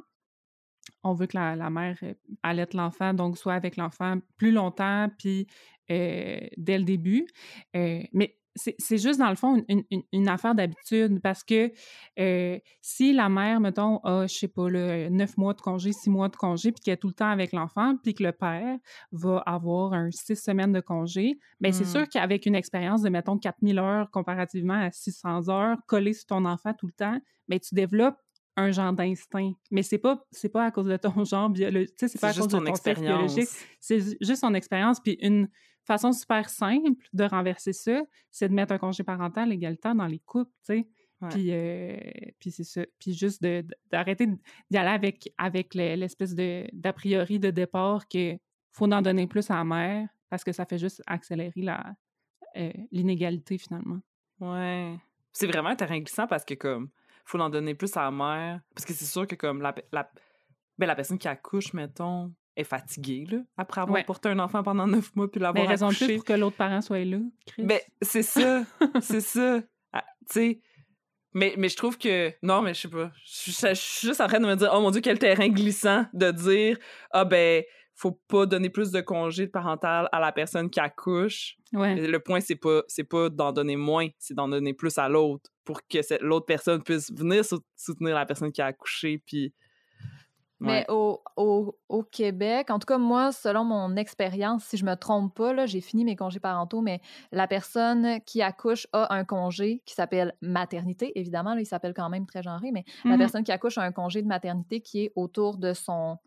[1.04, 5.08] On veut que la, la mère euh, allaite l'enfant, donc soit avec l'enfant plus longtemps,
[5.18, 5.48] puis
[5.90, 7.28] euh, dès le début.
[7.76, 11.72] Euh, mais c'est juste, dans le fond, une, une- une affaire d'habitude parce que
[12.20, 16.28] euh, si la mère, mettons, a, je sais pas, neuf mois de congé, six mois
[16.28, 18.78] de congé, puis qu'elle est tout le temps avec l'enfant, puis que le père
[19.14, 21.88] va avoir un six semaines de congé, bien, c'est Mm.
[21.88, 26.44] sûr qu'avec une expérience de, mettons, 4000 heures comparativement à 600 heures collées sur ton
[26.44, 28.18] enfant tout le temps, bien, tu développes
[28.62, 29.52] un genre d'instinct.
[29.72, 32.40] Mais c'est pas, c'est pas à cause de ton genre biologique, c'est pas à C'est
[32.42, 33.68] cause juste de ton ton sexe biologique expérience.
[33.80, 35.00] c'est ju- juste son expérience.
[35.00, 35.50] Puis une
[35.84, 40.20] façon super simple de renverser ça, c'est de mettre un congé parental égalitaire dans les
[40.20, 40.88] couples, tu sais.
[41.22, 41.30] Ouais.
[41.30, 41.98] Puis, euh,
[42.40, 42.82] puis c'est ça.
[43.00, 43.44] Puis juste
[43.92, 44.26] d'arrêter
[44.70, 48.38] d'y aller avec, avec le- l'espèce de d'a priori de départ que
[48.72, 51.94] faut en donner plus à la mère parce que ça fait juste accélérer la
[52.58, 54.00] euh, l'inégalité finalement.
[54.40, 54.96] Ouais.
[55.32, 56.90] C'est vraiment un terrain glissant parce que, comme,
[57.26, 58.62] faut en donner plus à la mère.
[58.76, 60.10] Parce que c'est sûr que, comme, la, la,
[60.78, 64.04] ben, la personne qui accouche, mettons, est fatiguée, là, après avoir Ouais.
[64.04, 66.16] porté un enfant pendant neuf mois puis l'avoir raison plus accouché.
[66.18, 67.64] pour que l'autre parent soit là, Chris.
[67.64, 68.64] Ben, c'est ça.
[69.02, 69.62] c'est ça.
[69.94, 70.62] Ah, tu sais.
[71.34, 72.34] Mais, mais je trouve que.
[72.44, 73.10] Non, mais je sais pas.
[73.24, 75.48] Je je- je suis juste en train de me dire, oh mon Dieu, quel terrain
[75.48, 76.78] glissant de dire,
[77.12, 77.64] ah ben,
[78.02, 81.56] faut pas donner plus de congés de parental à la personne qui accouche.
[81.74, 81.96] ouais.
[82.08, 85.50] Le point, c'est pas, c'est pas d'en donner moins, c'est d'en donner plus à l'autre
[85.66, 89.22] pour que cette- l'autre personne puisse venir sou- soutenir la personne qui a accouché.
[89.26, 89.54] Puis.
[90.64, 94.94] Mais au, au, au Québec, en tout cas, moi, selon mon expérience, si je me
[94.96, 99.26] trompe pas, là, j'ai fini mes congés parentaux, mais la personne qui accouche a un
[99.26, 101.14] congé qui s'appelle maternité.
[101.20, 103.18] Évidemment, là, il s'appelle quand même très genré, mais la Mhm.
[103.18, 106.18] personne qui accouche a un congé de maternité qui est autour de son,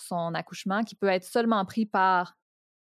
[0.00, 2.36] son accouchement, qui peut être seulement pris par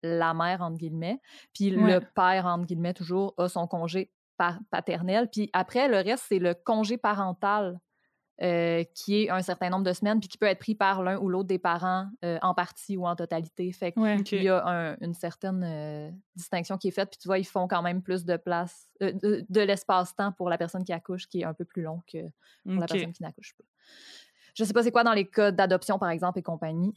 [0.03, 1.21] la mère, entre guillemets.
[1.55, 1.95] Puis Ouais.
[1.95, 5.29] le père, entre guillemets, toujours, a son congé pa- paternel.
[5.31, 7.79] Puis après, le reste, c'est le congé parental.
[8.43, 11.17] euh, qui est un certain nombre de semaines, puis qui peut être pris par l'un
[11.17, 13.73] ou l'autre des parents euh, en partie ou en totalité.
[13.73, 14.19] Fait que Ouais.
[14.21, 14.31] Ok.
[14.33, 17.09] il y a un- une certaine euh, distinction qui est faite.
[17.09, 20.59] Puis tu vois, ils font quand même plus de place, de, de l'espace-temps pour la
[20.59, 22.19] personne qui accouche, qui est un peu plus long que
[22.63, 23.65] pour la personne qui n'accouche pas.
[24.57, 26.95] Je sais pas c'est quoi dans les cas d'adoption, par exemple, et compagnie.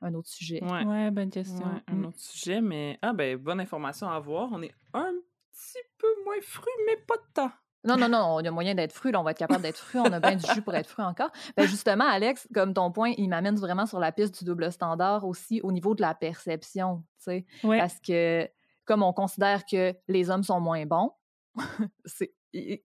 [0.00, 0.62] Un autre sujet.
[0.64, 0.84] Ouais.
[0.84, 1.64] Ouais, bonne question.
[1.64, 2.04] Ouais, un Mm.
[2.06, 4.48] autre sujet, mais ah ben bonne information à avoir.
[4.52, 5.12] On est un
[5.52, 7.50] petit peu moins fru, mais pas de temps.
[7.84, 9.76] Non, non, non, il y a moyen d'être fru, là, on va être capable d'être
[9.78, 11.30] fru, on a bien du jus pour être fru encore.
[11.56, 15.24] Ben justement, Alex, comme ton point, il m'amène vraiment sur la piste du double standard
[15.24, 17.46] aussi au niveau de la perception, tu sais.
[17.64, 17.78] Ouais.
[17.78, 18.48] Parce que
[18.84, 21.10] comme on considère que les hommes sont moins bons,
[22.04, 22.32] c'est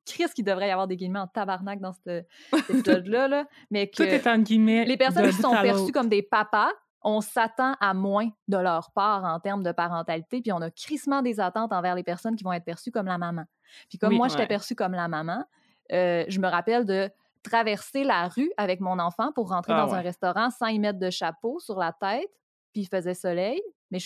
[0.05, 2.69] Chris qu'il devrait y avoir des guillemets en tabarnak dans cette- cet
[3.05, 4.85] épisode-là, là, mais Tout que est en guillemets.
[4.85, 6.71] les personnes qui sont perçues comme des papas,
[7.03, 11.21] on s'attend à moins de leur part en termes de parentalité, puis on a crissement
[11.21, 13.43] des attentes envers les personnes qui vont être perçues comme la maman.
[13.89, 14.17] Puis comme Oui.
[14.17, 14.47] moi, j'étais Ouais.
[14.47, 15.43] perçue comme la maman,
[15.91, 17.09] euh, je me rappelle de
[17.43, 20.99] traverser la rue avec mon enfant pour rentrer Ah dans un restaurant sans y mettre
[20.99, 22.29] de chapeau sur la tête,
[22.73, 23.61] puis il faisait soleil,
[23.91, 23.99] mais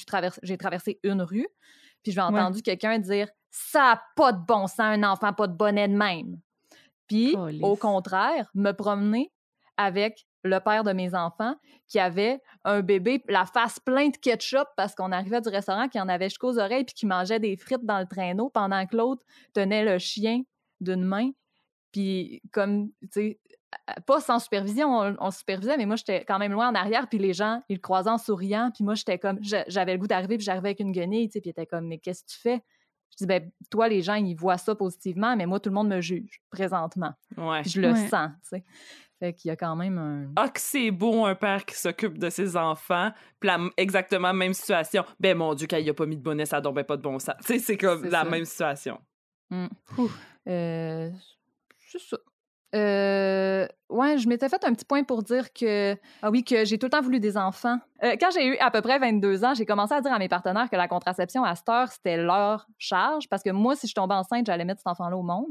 [0.43, 1.47] j'ai traversé une rue,
[2.03, 5.53] puis j'ai entendu quelqu'un dire «ça n'a pas de bon sens, un enfant pas de
[5.53, 6.39] bonnet de même».
[7.07, 9.31] Puis, au contraire, me promener
[9.77, 11.55] avec le père de mes enfants
[11.87, 15.99] qui avait un bébé, la face pleine de ketchup parce qu'on arrivait du restaurant, qui
[15.99, 19.23] en avait jusqu'aux oreilles puis qui mangeait des frites dans le traîneau pendant que l'autre
[19.53, 20.41] tenait le chien
[20.79, 21.29] d'une main.
[21.91, 23.39] Puis comme, tu sais,
[24.05, 27.17] pas sans supervision, on, on supervisait, mais moi, j'étais quand même loin en arrière, puis
[27.19, 30.07] les gens, ils le croisaient en souriant, puis moi, j'étais comme, j'a- j'avais le goût
[30.07, 32.29] d'arriver, puis j'arrivais avec une guenille, tu sais, puis ils étaient comme, mais qu'est-ce que
[32.31, 32.61] tu fais?
[33.11, 35.89] Je dis, ben, toi, les gens, ils voient ça positivement, mais moi, tout le monde
[35.89, 37.13] me juge présentement.
[37.37, 37.63] Ouais.
[37.65, 38.07] Je le Ouais.
[38.07, 38.63] sens, tu sais.
[39.19, 40.31] Fait qu'il y a quand même un.
[40.35, 43.11] Ah, que c'est beau un père qui s'occupe de ses enfants.
[43.39, 45.05] Puis la exactement même situation.
[45.19, 47.19] Ben mon Dieu, quand il a pas mis de bonnet, ça ben pas de bon
[47.19, 47.35] sens.
[47.41, 48.29] Tu sais, c'est comme la ça.
[48.29, 48.99] même situation.
[50.47, 51.11] Euh,
[51.77, 52.17] c'est ça.
[52.73, 56.77] Euh, ouais, je m'étais fait un petit point pour dire que, ah oui, que j'ai
[56.77, 57.77] tout le temps voulu des enfants.
[58.03, 60.29] Euh, quand j'ai eu à peu près 22 ans, j'ai commencé à dire à mes
[60.29, 63.93] partenaires que la contraception à cette heure, c'était leur charge, parce que moi, si je
[63.93, 65.47] tombais enceinte, j'allais mettre cet enfant-là au monde.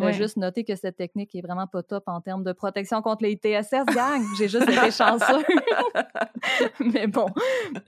[0.00, 0.12] Euh, Ouais.
[0.14, 3.34] juste noter que cette technique est vraiment pas top en termes de protection contre les
[3.36, 4.22] TSS, gang.
[4.38, 5.44] J'ai juste été chanceux.
[6.80, 7.26] Mais bon,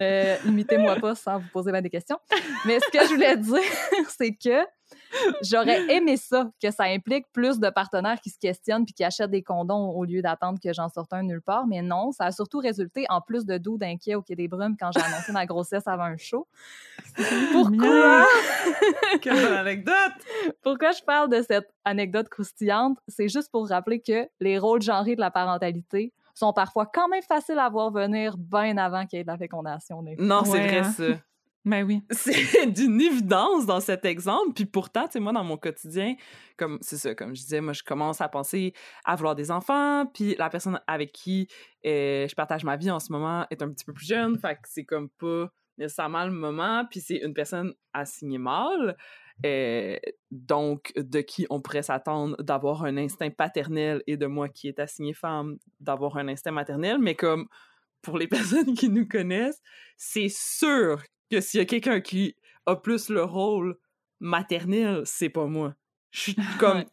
[0.01, 2.19] euh, imitez-moi pas sans vous poser bien des questions.
[2.67, 3.61] Mais ce que je voulais dire,
[4.19, 4.63] c'est que
[5.43, 9.31] j'aurais aimé ça, que ça implique plus de partenaires qui se questionnent puis qui achètent
[9.31, 11.67] des condoms au lieu d'attendre que j'en sorte un nulle part.
[11.67, 14.77] Mais non, ça a surtout résulté en plus de doux d'inquiet au Quai des Brumes
[14.79, 16.47] quand j'ai annoncé ma grossesse avant un show.
[17.53, 18.27] Pourquoi?
[19.23, 19.95] Quelle anecdote!
[20.63, 22.99] Pourquoi je parle de cette anecdote croustillante?
[23.09, 27.23] C'est juste pour rappeler que les rôles genrés de la parentalité sont parfois quand même
[27.23, 30.03] faciles à voir venir bien avant qu'il y ait de la fécondation.
[30.19, 30.93] Non, c'est Ouais, vrai, hein.
[30.93, 31.05] ça.
[31.65, 32.03] Ben oui.
[32.11, 34.53] c'est d'une évidence dans cet exemple.
[34.55, 36.17] Puis pourtant, tu sais, moi, dans mon quotidien,
[36.57, 38.73] comme c'est ça, comme je disais, moi, je commence à penser
[39.05, 40.07] à vouloir des enfants.
[40.13, 41.47] Puis la personne avec qui
[41.87, 44.39] euh, je partage ma vie en ce moment est un petit peu plus jeune.
[44.39, 45.49] Fait que c'est comme pas
[45.79, 46.85] nécessairement le moment.
[46.91, 48.97] Puis c'est une personne assignée mâle.
[49.47, 49.99] euh,
[50.31, 54.79] donc, de qui on pourrait s'attendre d'avoir un instinct paternel et de moi qui est
[54.81, 56.99] assignée femme d'avoir un instinct maternel.
[57.01, 57.47] Mais comme
[58.03, 59.61] pour les personnes qui nous connaissent,
[59.97, 61.03] c'est sûr
[61.37, 63.77] que s'il y a quelqu'un qui a plus le rôle
[64.21, 65.75] maternel, c'est pas moi.
[66.11, 66.85] Je suis comme...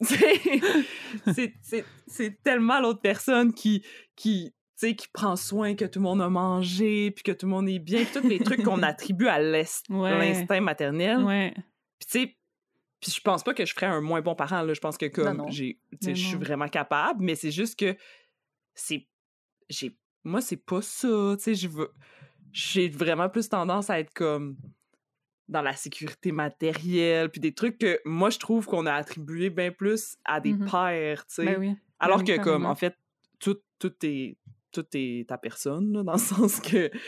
[1.32, 3.84] c'est- tellement l'autre personne qui,
[4.16, 7.68] qui, qui prend soin que tout le monde a mangé, puis que tout le monde
[7.68, 10.18] est bien, puis tous les trucs qu'on attribue à Ouais.
[10.18, 11.18] l'instinct maternel.
[11.24, 11.52] Ouais.
[11.98, 12.36] Puis tu sais,
[13.00, 14.74] puis je pense pas que je ferais un moins bon parent, là.
[14.74, 17.96] Je pense que comme j'ai, je suis vraiment capable, mais c'est juste que
[18.74, 19.06] c'est,
[19.68, 21.90] j'ai, moi c'est pas ça, tu sais, je veux,
[22.52, 24.56] j'ai vraiment plus tendance à être comme
[25.48, 29.72] dans la sécurité matérielle, puis des trucs que moi je trouve qu'on a attribué bien
[29.72, 30.70] plus à des Mhm.
[30.70, 31.44] pères, tu sais.
[31.44, 31.74] Ben oui.
[31.98, 32.96] Alors que comme en fait
[33.40, 34.36] tout tout est
[34.72, 36.18] tout est ta personne là, dans le
[36.52, 36.98] sens que tu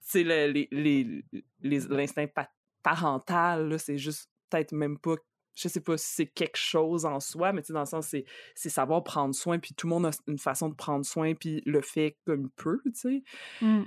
[0.00, 1.24] sais le- les les
[1.62, 2.50] les- l'instinct pa-
[2.82, 5.16] parental c'est juste peut-être même pas
[5.54, 8.06] je sais pas si c'est quelque chose en soi mais tu sais dans le sens
[8.08, 8.24] c'est
[8.54, 11.62] c'est savoir prendre soin puis tout le monde a une façon de prendre soin puis
[11.64, 13.22] le fait comme il peut tu sais
[13.62, 13.84] Mm.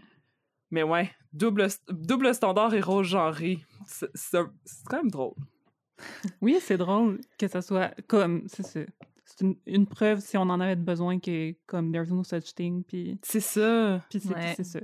[0.72, 4.40] Mais ouais double double standard et rôle genré c'est
[4.86, 5.34] quand même drôle
[6.42, 8.44] Oui, c'est drôle que ça soit comme.
[8.48, 8.80] C'est ça.
[9.26, 12.84] C'est une, une preuve si on en avait besoin que comme there's no such thing,
[12.84, 14.54] puis, c'est ça puis c'est Ouais.
[14.56, 14.80] c'est ça.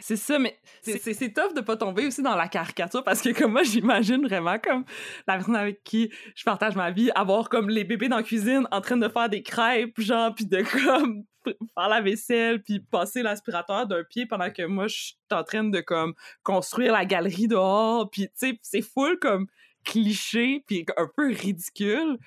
[0.00, 3.22] C'est ça, mais c'est- c'est c'est tough de pas tomber aussi dans la caricature parce
[3.22, 4.84] que comme moi, j'imagine vraiment comme
[5.26, 8.66] la personne avec qui je partage ma vie, avoir comme les bébés dans la cuisine
[8.72, 13.22] en train de faire des crêpes, genre, puis de comme faire la vaisselle puis passer
[13.22, 17.48] l'aspirateur d'un pied pendant que moi je suis en train de comme construire la galerie
[17.48, 19.46] dehors puis tu sais c'est full comme
[19.84, 22.18] cliché puis un peu ridicule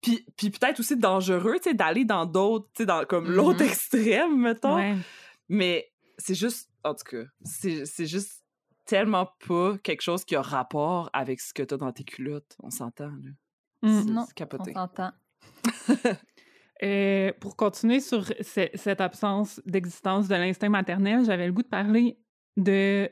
[0.00, 3.60] puis, puis peut-être aussi dangereux tu sais d'aller dans d'autres tu sais dans comme l'autre
[3.62, 3.68] Mhm.
[3.68, 4.96] extrême mettons Ouais.
[5.48, 8.42] mais c'est juste en tout cas c'est juste
[8.84, 12.70] tellement pas quelque chose qui a rapport avec ce que t'as dans tes culottes on
[12.70, 13.30] s'entend là
[13.82, 14.04] Mm.
[14.10, 15.12] Non, capoté On s'entend.
[16.82, 21.68] Euh, pour continuer sur ce- cette absence d'existence de l'instinct maternel, j'avais le goût de
[21.68, 22.18] parler
[22.56, 23.10] de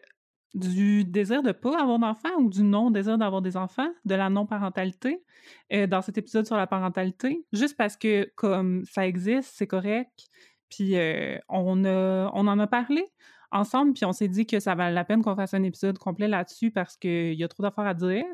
[0.54, 5.20] du désir de pas avoir d'enfants ou du non-désir d'avoir des enfants, de la non-parentalité,
[5.72, 10.28] euh, dans cet épisode sur la parentalité, juste parce que comme ça existe, c'est correct,
[10.68, 13.04] puis euh, on, a, on en a parlé
[13.53, 16.28] ensemble, puis on s'est dit que ça valait la peine qu'on fasse un épisode complet
[16.28, 18.24] là-dessus parce qu'il y a trop d'affaires à dire.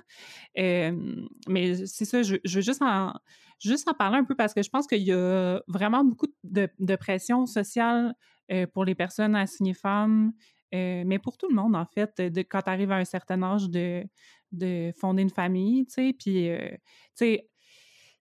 [0.56, 3.12] Mais c'est ça, je, veux juste en,
[3.60, 6.96] juste en parler un peu parce que je pense qu'il y a vraiment beaucoup de,
[6.96, 8.14] pression sociale
[8.50, 10.32] euh, pour les personnes assignées femmes,
[10.74, 13.68] euh, mais pour tout le monde, en fait, quand tu arrives à un certain âge
[13.68, 14.04] de,
[14.52, 16.78] de fonder une famille, tu sais, puis, euh, tu
[17.14, 17.50] sais,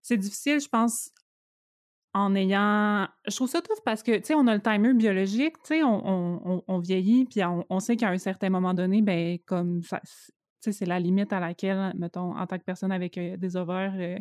[0.01, 1.11] c'est difficile, je pense,
[2.13, 3.07] en ayant...
[3.27, 5.83] Je trouve ça tough parce que, tu sais, on a le timer biologique, tu sais,
[5.83, 9.81] on, on, on- vieillit, puis on, on sait qu'à un certain moment donné, ben comme
[9.83, 10.01] ça...
[10.61, 13.55] Tu sais, c'est la limite à laquelle, mettons, en tant que personne avec euh, des
[13.55, 14.17] ovaires, euh,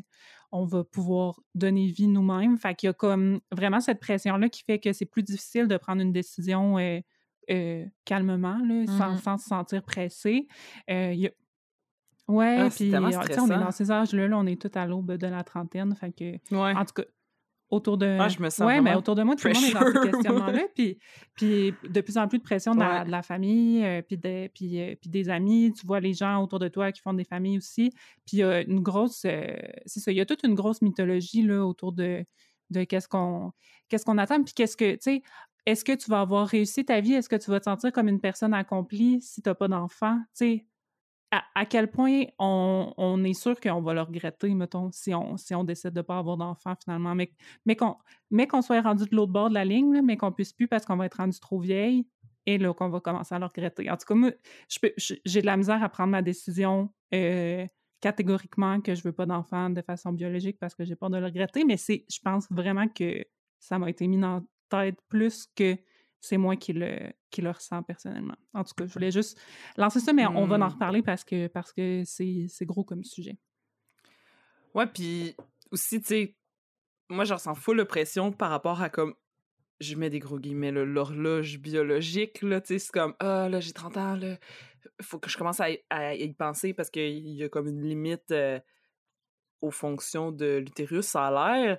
[0.53, 2.57] on va pouvoir donner vie nous-mêmes.
[2.59, 5.77] Fait qu'il y a comme vraiment cette pression-là qui fait que c'est plus difficile de
[5.77, 10.47] prendre une décision euh, calmement, là, sans, sans se sentir pressé.
[10.89, 11.31] Y a-
[12.29, 12.91] Ouais, Ah, puis
[13.35, 15.95] sais, on est dans ces âges-là, là, on est tous à l'aube de la trentaine.
[15.97, 17.05] Fait que, ouais en tout cas,
[17.71, 18.17] autour de.
[18.21, 19.81] Ah, je me sens ouais, mais vraiment autour de moi, tout le monde est dans
[19.81, 20.11] ce pressure.
[20.11, 20.63] questionnement-là.
[20.75, 20.99] Puis,
[21.35, 23.05] puis de plus en plus de pression de la, Ouais.
[23.07, 25.73] de la famille, euh, puis, de- puis, euh, puis des amis.
[25.79, 27.91] Tu vois les gens autour de toi qui font des familles aussi.
[28.27, 29.23] Puis il y a une grosse.
[29.27, 29.47] euh,
[29.87, 32.25] c'est ça, il y a toute une grosse mythologie là, autour de,
[32.71, 33.53] de qu'est-ce qu'on
[33.89, 34.43] qu'est-ce qu'on attend.
[34.43, 34.93] Puis qu'est-ce que.
[34.93, 35.23] Tu sais,
[35.67, 37.13] est-ce que tu vas avoir réussi ta vie?
[37.13, 40.17] Est-ce que tu vas te sentir comme une personne accomplie si tu n'as pas d'enfant?
[40.19, 40.67] Tu sais,
[41.31, 45.99] à, quel point on, est sûr qu'on va le regretter, mettons, si on, décide de
[45.99, 47.31] ne pas avoir d'enfant finalement, mais,
[47.67, 47.77] mais
[48.47, 50.97] qu'on soit rendu de l'autre bord de la ligne, mais qu'on puisse plus parce qu'on
[50.97, 52.07] va être rendu trop vieille
[52.47, 53.91] et là qu'on va commencer à le regretter.
[53.91, 54.31] En tout cas, moi,
[55.27, 57.67] j'ai de la misère à prendre ma décision euh,
[58.01, 61.27] catégoriquement que je veux pas d'enfant de façon biologique parce que j'ai peur de le
[61.27, 63.23] regretter, mais c'est, je pense vraiment que
[63.59, 65.77] ça m'a été mis la tête plus que
[66.21, 68.37] c'est moi qui le, qui le ressens personnellement.
[68.55, 69.41] En tout cas, je voulais juste
[69.77, 70.73] lancer ça, mais on va en Hmm.
[70.73, 73.39] reparler parce que parce que c'est gros comme sujet.
[74.75, 75.35] Ouais, puis
[75.71, 76.37] aussi, tu sais,
[77.09, 79.15] moi, je ressens full pression par rapport à comme,
[79.81, 83.73] je mets des gros guillemets, l'horloge biologique, là, tu sais, c'est comme, ah, là, j'ai
[83.73, 84.39] 30 ans, là,
[85.03, 87.83] faut que je commence à, y- à y penser parce qu'il y a comme une
[87.83, 88.61] limite euh,
[89.61, 91.31] aux fonctions de l'utérus, ça a
[91.63, 91.79] l'air.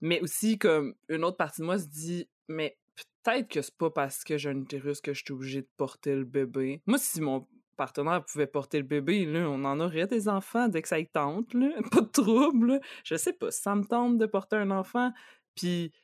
[0.00, 2.78] Mais aussi, comme, une autre partie de moi se dit, mais
[3.22, 6.14] peut-être que c'est pas parce que j'ai un utérus que je suis obligée de porter
[6.14, 6.82] le bébé.
[6.86, 10.82] Moi, si mon partenaire pouvait porter le bébé, là, on en aurait des enfants dès
[10.82, 11.68] que ça y tente, là.
[11.90, 12.80] Pas de trouble, là.
[13.04, 15.12] Je sais pas, ça me tente de porter un enfant.
[15.54, 15.98] Puis, tu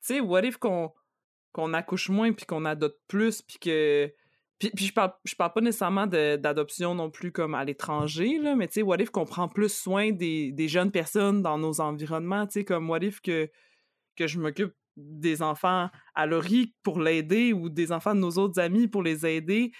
[0.00, 0.92] sais, what if qu'on
[1.72, 4.12] accouche moins puis qu'on adopte plus puis que...
[4.60, 8.54] Puis, puis je parle, je parle pas nécessairement d'adoption non plus comme à l'étranger, là,
[8.54, 11.80] mais tu sais, what if qu'on prend plus soin des, des jeunes personnes dans nos
[11.80, 13.50] environnements, tu sais, comme what if que,
[14.16, 18.60] que je m'occupe des enfants à Laurie pour l'aider ou des enfants de nos autres
[18.60, 19.72] amis pour les aider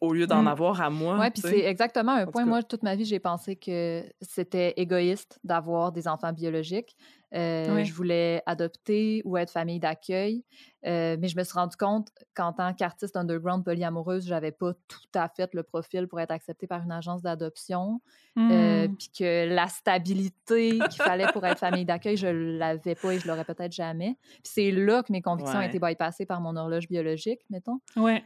[0.00, 0.48] au lieu d'en Mm.
[0.48, 1.18] avoir à moi.
[1.18, 2.44] Oui, puis c'est exactement un point.
[2.46, 6.96] Moi, toute ma vie, j'ai pensé que c'était égoïste d'avoir des enfants biologiques.
[7.34, 7.84] Euh.
[7.84, 10.44] Je voulais adopter ou être famille d'accueil.
[10.86, 15.00] Euh, mais je me suis rendu compte qu'en tant qu'artiste underground polyamoureuse, j'avais pas tout
[15.14, 18.00] à fait le profil pour être acceptée par une agence d'adoption.
[18.38, 18.94] Euh, Hmm.
[18.96, 23.26] Puis que la stabilité qu'il fallait pour être famille d'accueil, je l'avais pas et je
[23.26, 24.16] l'aurais peut-être jamais.
[24.20, 27.80] Puis c'est là que mes convictions ont été bypassées par mon horloge biologique, mettons.
[27.96, 28.22] Ouais.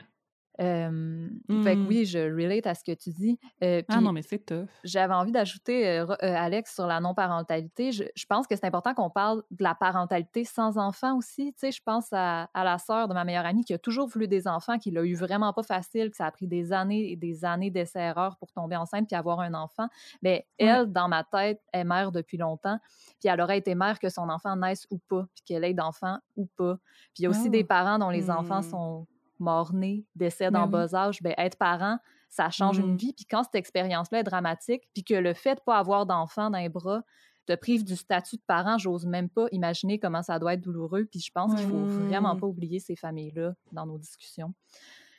[0.60, 1.28] Euh,
[1.64, 1.86] Fait que Mm.
[1.86, 3.38] oui, je relate à ce que tu dis.
[3.64, 4.66] Euh, Ah non, mais c'est tough.
[4.84, 7.90] j'avais envie d'ajouter, euh, Alex, sur la non-parentalité.
[7.92, 11.52] Je, je pense que c'est important qu'on parle de la parentalité sans enfant aussi.
[11.54, 14.08] Tu sais, je pense à, à la sœur de ma meilleure amie qui a toujours
[14.08, 17.10] voulu des enfants, qui l'a eu vraiment pas facile, que ça a pris des années
[17.10, 19.88] et des années d'essais-erreurs pour tomber enceinte puis avoir un enfant.
[20.22, 22.78] Mais elle, dans ma tête, est mère depuis longtemps.
[23.20, 26.18] Puis elle aurait été mère que son enfant naisse ou pas, puis qu'elle ait d'enfants
[26.36, 26.76] ou pas.
[27.14, 27.50] Puis il y a aussi Oh.
[27.50, 28.70] des parents dont les enfants Mm.
[28.70, 29.06] sont
[29.42, 30.70] morts-nés, décèdent en oui.
[30.70, 31.22] bas âge.
[31.22, 31.98] Ben, être parent,
[32.30, 32.96] ça change une Mm.
[32.96, 33.12] vie.
[33.12, 36.58] Puis quand cette expérience-là est dramatique, puis que le fait de pas avoir d'enfant dans
[36.58, 37.02] les bras
[37.46, 41.04] te prive du statut de parent, j'ose même pas imaginer comment ça doit être douloureux.
[41.10, 44.54] Puis je pense qu'il faut vraiment pas oublier ces familles-là dans nos discussions.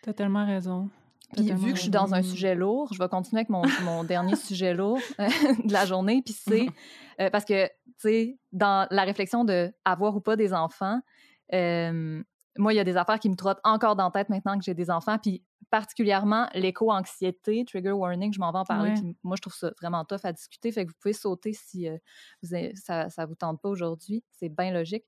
[0.02, 0.90] T'as tellement raison.
[1.36, 4.04] Puis vu que je suis dans un sujet lourd, je vais continuer avec mon, mon
[4.04, 6.22] dernier sujet lourd de la journée.
[6.24, 6.68] Puis c'est
[7.20, 11.00] euh, parce que tu sais, dans la réflexion de avoir ou pas des enfants,
[11.54, 12.24] euh,
[12.58, 14.64] moi, il y a des affaires qui me trottent encore dans la tête maintenant que
[14.64, 18.95] j'ai des enfants, puis particulièrement l'éco-anxiété, trigger warning, je m'en vais en parler, Ouais.
[19.01, 21.89] puis moi, je trouve ça vraiment tough à discuter, fait que vous pouvez sauter si
[21.89, 21.97] euh,
[22.43, 25.06] vous avez- ça ne vous tente pas aujourd'hui, c'est bien logique.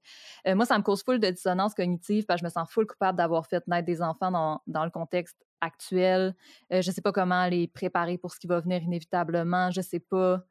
[0.48, 2.88] Euh, moi, ça me cause full de dissonance cognitive, parce que je me sens full
[2.88, 6.36] coupable d'avoir fait naître des enfants dans, dans le contexte actuel.
[6.74, 10.00] Euh, je sais pas comment les préparer pour ce qui va venir inévitablement, je sais
[10.00, 10.44] pas.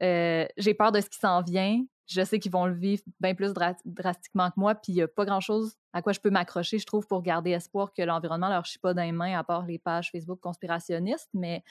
[0.00, 1.82] J'ai peur de ce qui s'en vient.
[2.08, 5.02] Je sais qu'ils vont le vivre bien plus dra- drastiquement que moi, puis il n'y
[5.02, 8.48] a pas grand-chose à quoi je peux m'accrocher, je trouve, pour garder espoir que l'environnement
[8.48, 11.62] leur chie pas dans les mains, à part les pages Facebook conspirationnistes, mais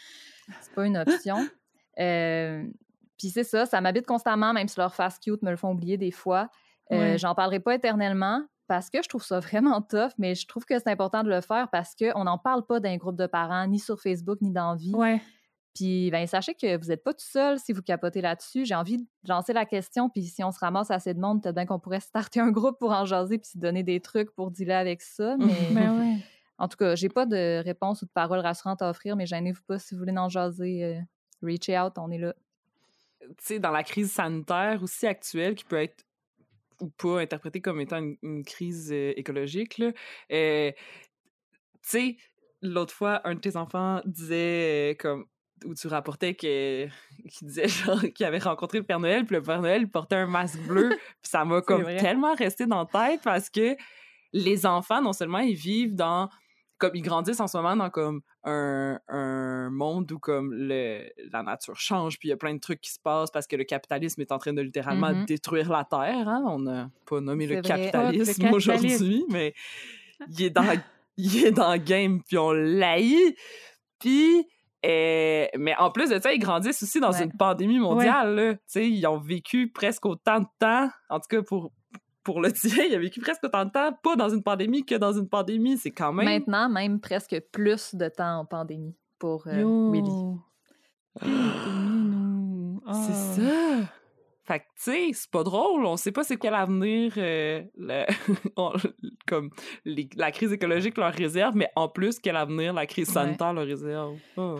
[0.61, 1.37] c'est pas une option.
[1.99, 2.63] Euh,
[3.17, 5.97] puis c'est ça, ça m'habite constamment, même si leurs face cute me le font oublier
[5.97, 6.47] des fois.
[6.91, 7.17] Euh.
[7.17, 10.77] J'en parlerai pas éternellement parce que je trouve ça vraiment tough, mais je trouve que
[10.77, 13.79] c'est important de le faire parce qu'on n'en parle pas d'un groupe de parents, ni
[13.79, 14.93] sur Facebook, ni dans la vie.
[14.93, 15.21] Ouais.
[15.77, 18.65] Puis, ben, sachez que vous n'êtes pas tout seul si vous capotez là-dessus.
[18.65, 21.53] J'ai envie de lancer la question, puis si on se ramasse assez de monde, peut-être
[21.53, 24.49] bien qu'on pourrait starter un groupe pour en jaser puis se donner des trucs pour
[24.49, 25.37] dealer avec ça.
[25.37, 26.15] Mais Ben ouais.
[26.57, 29.61] en tout cas, j'ai pas de réponse ou de parole rassurante à offrir, mais gênez-vous
[29.67, 30.83] pas si vous voulez en jaser.
[30.83, 30.99] euh,
[31.43, 32.33] reach out, on est là.
[33.21, 36.03] tu sais, dans la crise sanitaire aussi actuelle, qui peut être
[36.81, 39.91] ou pas interprétée comme étant une, une crise euh, écologique, là,
[40.31, 42.17] euh, tu sais,
[42.61, 45.25] l'autre fois, un de tes enfants disait, euh, comme,
[45.65, 46.85] où tu rapportais que,
[47.29, 50.27] qu'il disait, genre, qu'il avait rencontré le Père Noël, puis le Père Noël portait un
[50.27, 50.89] masque bleu,
[51.21, 51.97] puis ça m'a comme vrai.
[51.97, 53.75] tellement resté dans la tête parce que
[54.33, 56.29] les enfants, non seulement ils vivent dans
[56.79, 61.41] comme ils grandissent en ce moment dans comme un, un monde où comme le, la
[61.41, 63.63] nature change puis il y a plein de trucs qui se passent parce que le
[63.63, 65.25] capitalisme est en train de littéralement Mhm.
[65.25, 66.43] détruire la terre hein?
[66.45, 69.55] on n'a pas nommé le capitalisme, Oh, le aujourd'hui mais
[70.29, 70.65] il est dans
[71.17, 73.35] il est dans le game puis on l'haït
[73.97, 74.45] puis
[74.83, 77.23] mais en plus de ça, ils grandissent aussi dans Ouais.
[77.23, 78.35] une pandémie mondiale.
[78.35, 78.53] là.
[78.55, 81.71] Tu sais, ils ont vécu presque autant de temps, en tout cas pour,
[82.23, 84.95] pour le tien, il a vécu presque autant de temps, pas dans une pandémie que
[84.95, 85.77] dans une pandémie.
[85.77, 86.25] C'est quand même.
[86.25, 89.89] Maintenant, même presque plus de temps en pandémie pour euh.
[89.91, 90.01] Willy.
[90.01, 90.41] Minou.
[92.91, 93.93] C'est ça.
[94.47, 95.85] Fait que, tu sais, c'est pas drôle.
[95.85, 98.05] On sait pas c'est quel avenir euh, le-
[98.57, 98.71] on-
[99.27, 99.49] comme
[99.83, 103.13] les- la crise écologique leur réserve, mais en plus, quel avenir la crise Ouais.
[103.13, 104.15] sanitaire leur réserve.
[104.37, 104.55] Ah,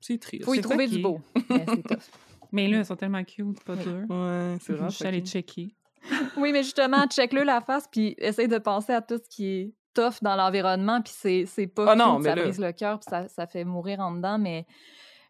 [0.00, 0.44] c'est triste.
[0.44, 1.20] Faut y trouver du beau.
[2.52, 4.02] mais là, ils sont tellement cute, c'est pas dur.
[4.08, 4.90] Ouais, c'est Je vrai.
[4.90, 5.74] suis allée checker.
[6.36, 9.72] Oui, mais justement, check-le la face, puis essaye de penser à tout ce qui est
[9.94, 12.72] tough dans l'environnement, puis c'est, c'est pas Ah non, cute, mais ça là- brise le
[12.72, 14.66] cœur, puis ça, ça fait mourir en dedans, mais,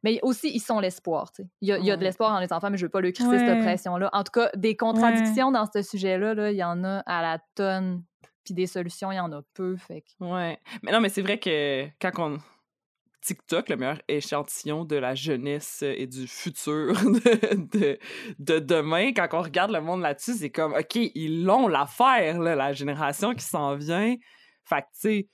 [0.03, 1.49] mais aussi, ils sont l'espoir, tu sais.
[1.61, 3.29] Il y y a de l'espoir dans les enfants, mais je veux pas le crisser,
[3.31, 3.39] Ouais.
[3.39, 4.11] cette pression-là.
[4.13, 7.39] En tout cas, des contradictions dans ce sujet-là, là, il y en a à la
[7.55, 8.03] tonne,
[8.45, 10.25] puis des solutions, il y en a peu, fait que...
[10.25, 10.59] Ouais.
[10.83, 12.39] Mais non, mais c'est vrai que quand on.
[13.25, 17.99] TikTok, le meilleur échantillon de la jeunesse et du futur de, de,
[18.41, 22.73] de demain, quand on regarde le monde là-dessus, c'est comme, OK, ils l'ont l'affaire, la
[22.73, 24.17] génération qui s'en vient.
[24.65, 25.29] Fait que, tu sais,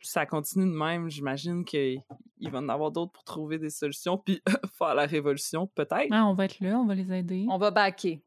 [0.00, 1.08] ça continue de même.
[1.10, 2.02] J'imagine qu'il
[2.40, 4.42] va en avoir d'autres pour trouver des solutions, puis
[4.78, 6.08] faire la révolution, peut-être.
[6.10, 7.46] Ah, on va être là, on va les aider.
[7.50, 8.22] On va backer.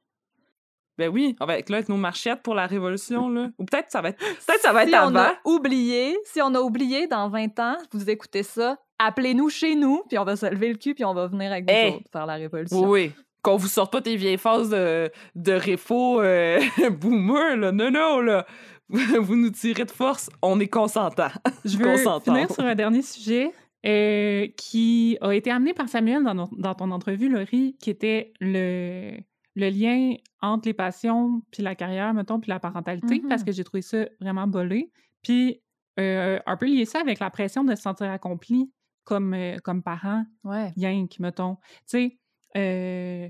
[0.98, 3.50] Ben oui, on va être là avec nos marchettes pour la révolution, là.
[3.58, 5.20] Ou peut-être ça va être, peut-être ça va être si on avant.
[5.20, 10.04] a oublié, si on a oublié dans 20 ans, vous écoutez ça, appelez-nous chez nous,
[10.10, 11.94] puis on va se lever le cul, puis on va venir avec vous Hey!
[11.96, 12.82] autres faire la révolution.
[12.82, 13.24] Oui, oui.
[13.42, 16.60] Qu'on vous sorte pas tes vieilles phases de, de réfo euh,
[16.92, 17.72] boomer, là.
[17.72, 18.46] Non, non, là.
[19.22, 21.30] Vous nous tirez de force, on est consentant.
[21.66, 23.52] Je veux finir sur un dernier sujet
[23.86, 29.18] euh, qui a été amené par Samuel dans, ton entrevue, Laurie, qui était le,
[29.56, 33.28] le lien entre les passions puis la carrière, mettons, puis la parentalité, Mhm.
[33.30, 34.92] parce que j'ai trouvé ça vraiment bolé.
[35.24, 35.62] Puis
[36.00, 38.72] euh, un peu lier ça avec la pression de se sentir accompli
[39.04, 40.72] comme, euh, comme parent, Ouais.
[40.78, 41.56] yank, mettons.
[41.56, 42.18] Tu sais,
[42.58, 43.28] euh,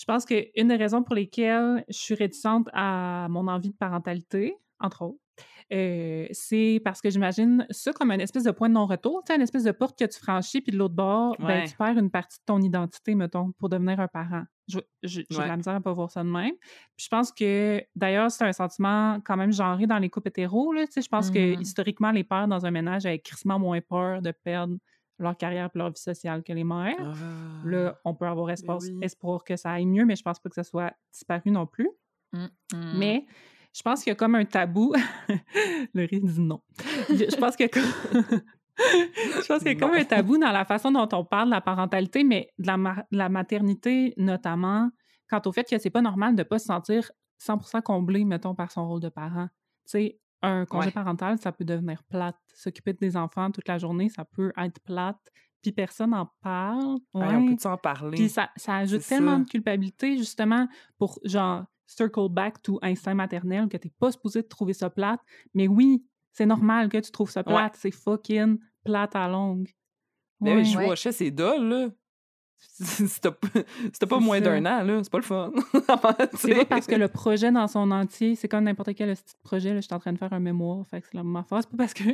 [0.00, 4.56] je pense qu'une des raisons pour lesquelles je suis réticente à mon envie de parentalité,
[4.80, 5.18] entre autres,
[5.72, 9.64] euh, c'est parce que j'imagine ça comme une espèce de point de non-retour, une espèce
[9.64, 12.44] de porte que tu franchis, puis de l'autre bord, ben, tu perds une partie de
[12.46, 14.42] ton identité, mettons, pour devenir un parent.
[15.02, 16.54] J'ai de la misère à pas voir ça de même.
[16.96, 20.72] Puis je pense que, d'ailleurs, c'est un sentiment quand même genré dans les couples hétéros.
[20.72, 21.60] Là, je pense que Mhm.
[21.60, 24.76] historiquement, les pères dans un ménage avaient crissement moins peur de perdre
[25.20, 27.14] leur carrière et leur vie sociale que les mères.
[27.64, 28.98] Là, on peut avoir espace, oui.
[29.02, 31.90] espoir que ça aille mieux, mais je pense pas que ça soit disparu non plus.
[32.32, 32.98] Mm, mm.
[32.98, 33.26] Mais
[33.72, 34.92] je pense qu'il y a comme un tabou.
[35.94, 36.62] Le dit non.
[37.08, 37.82] Je pense qu'il y a comme...
[38.78, 41.54] je pense qu'il y a comme un tabou dans la façon dont on parle de
[41.54, 44.90] la parentalité, mais de la, ma- de la maternité notamment,
[45.28, 47.10] quant au fait que c'est pas normal de pas se sentir
[47.40, 49.48] 100% comblé, mettons, par son rôle de parent.
[49.84, 50.92] Tu sais, un congé Ouais.
[50.92, 52.36] parental, ça peut devenir plate.
[52.54, 55.18] S'occuper des enfants toute la journée, ça peut être plate.
[55.62, 56.96] puis personne n'en parle.
[57.14, 57.34] Hey, Ouais.
[57.36, 58.16] on peut s'en parler?
[58.16, 59.44] Puis ça, ça ajoute tellement ça.
[59.44, 60.66] de culpabilité, justement,
[60.96, 65.20] pour genre circle back to instinct maternel, que t'es pas supposé de trouver ça plate.
[65.52, 67.52] Mais oui, c'est normal que tu trouves ça Ouais.
[67.52, 67.76] plate.
[67.76, 69.68] C'est fucking plate à longue.
[70.40, 71.88] Ben oui, je vois, je sais, c'est dole, là.
[73.20, 73.48] T'as pas,
[73.98, 74.44] t'as moins ça.
[74.44, 75.50] d'un an, là, c'est pas le fun.
[76.34, 79.70] C'est pas parce que le projet dans son entier, c'est comme n'importe quel petit projet,
[79.74, 81.58] là, je suis en train de faire un mémoire, fait que c'est la même affaire.
[81.62, 82.04] C'est pas parce que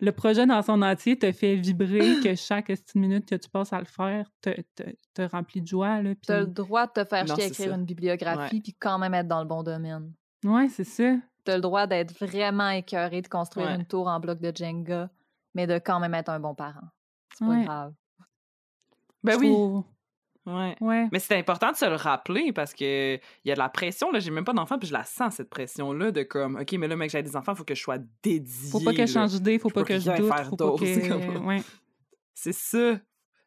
[0.00, 3.72] le projet dans son entier te fait vibrer que chaque petite minute que tu passes
[3.72, 4.82] à le faire te, te,
[5.14, 6.14] te remplit de joie, là.
[6.14, 7.74] Tu as le droit de te faire Non, chier à écrire ça.
[7.76, 10.12] une bibliographie puis quand même être dans le bon domaine.
[10.44, 11.14] Ouais, c'est ça.
[11.44, 13.74] Tu as le droit d'être vraiment écœuré de construire Ouais.
[13.76, 15.10] une tour en bloc de Jenga,
[15.54, 16.88] mais de quand même être un bon parent.
[17.36, 17.64] C'est pas Ouais.
[17.64, 17.92] grave.
[19.22, 19.50] Ben Je oui.
[19.52, 19.84] trouve-
[20.46, 20.76] Ouais.
[20.80, 21.08] Ouais.
[21.10, 24.10] Mais c'est important de se le rappeler parce que il y a de la pression.
[24.12, 26.86] Là, j'ai même pas d'enfants, puis je la sens, cette pression-là, de comme, OK, mais
[26.86, 28.70] là, mec, j'ai des enfants, faut que je sois dédié.
[28.70, 29.22] Faut pas que je là.
[29.22, 31.38] change d'idée, faut Je pas que je doute, faire faut pas que...
[31.46, 31.62] Ouais,
[32.34, 32.98] C'est ça.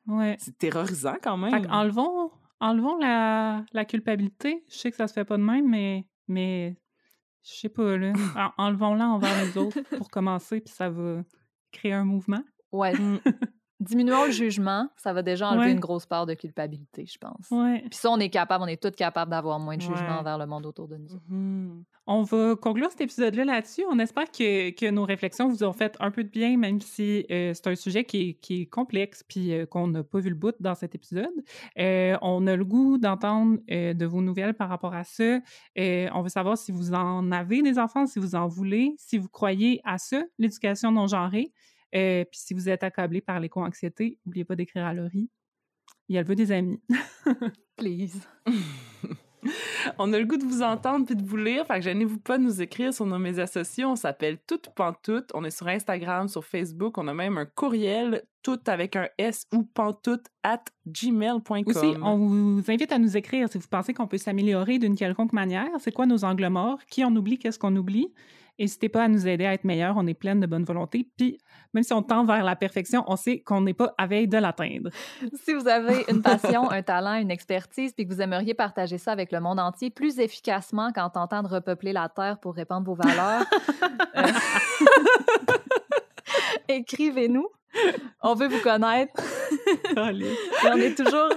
[0.07, 0.37] ouais.
[0.39, 1.51] C'est terrorisant quand même.
[1.63, 4.63] Fait enlevons, enlevons la, la culpabilité.
[4.69, 6.77] Je sais que ça se fait pas de même, mais, mais
[7.43, 8.13] je sais pas, là.
[8.57, 11.21] En- Enlevons-la envers les autres pour commencer, puis ça va
[11.71, 12.43] créer un mouvement.
[12.71, 12.93] Ouais.
[13.79, 15.71] Diminuons le jugement, ça va déjà enlever Ouais.
[15.71, 17.51] une grosse part de culpabilité, je pense.
[17.51, 17.81] Ouais.
[17.81, 20.19] Puis ça, on est capable, on est tous capables d'avoir moins de jugement Ouais.
[20.19, 21.07] envers le monde autour de nous.
[21.29, 21.83] Mhm.
[22.07, 23.83] On va conclure cet épisode-là là-dessus.
[23.91, 27.25] On espère que, que nos réflexions vous ont fait un peu de bien, même si
[27.29, 30.29] euh, c'est un sujet qui est, qui est complexe puis euh, qu'on n'a pas vu
[30.29, 31.27] le bout dans cet épisode.
[31.77, 35.39] Euh, on a le goût d'entendre de vos nouvelles par rapport à ça.
[35.77, 39.27] On veut savoir si vous en avez des enfants, si vous en voulez, si vous
[39.29, 41.51] croyez à ça, l'éducation non genrée.
[41.95, 45.29] Euh, puis si vous êtes accablé par l'éco-anxiété, n'oubliez pas d'écrire à Laurie.
[46.09, 46.81] Et elle veut des amis.
[47.77, 48.21] Please.
[49.97, 52.37] On a le goût de vous entendre puis de vous lire, fait que gênez-vous pas
[52.37, 53.89] de nous écrire sur nos médias sociaux.
[53.89, 55.31] On s'appelle Toute Pantoute.
[55.33, 56.97] On est sur Instagram, sur Facebook.
[56.97, 61.63] On a même un courriel, tout avec un S ou pantoute at gmail.com.
[61.65, 65.33] Aussi, on vous invite à nous écrire si vous pensez qu'on peut s'améliorer d'une quelconque
[65.33, 65.69] manière.
[65.79, 66.79] C'est quoi nos angles morts?
[66.89, 67.37] Qui on oublie?
[67.37, 68.13] Qu'est-ce qu'on oublie?
[68.59, 69.95] N'hésitez pas à nous aider à être meilleurs.
[69.97, 71.09] On est pleine de bonne volonté.
[71.17, 71.39] Puis,
[71.73, 74.37] même si on tend vers la perfection, on sait qu'on n'est pas à veille de
[74.37, 74.89] l'atteindre.
[75.33, 79.11] Si vous avez une passion, un talent, une expertise, puis que vous aimeriez partager ça
[79.11, 82.95] avec le monde entier plus efficacement qu'en tentant de repeupler la Terre pour répandre vos
[82.95, 83.43] valeurs,
[84.17, 84.23] euh,
[86.67, 87.47] écrivez-nous.
[88.23, 89.13] On veut vous connaître.
[89.95, 91.29] Et on est toujours...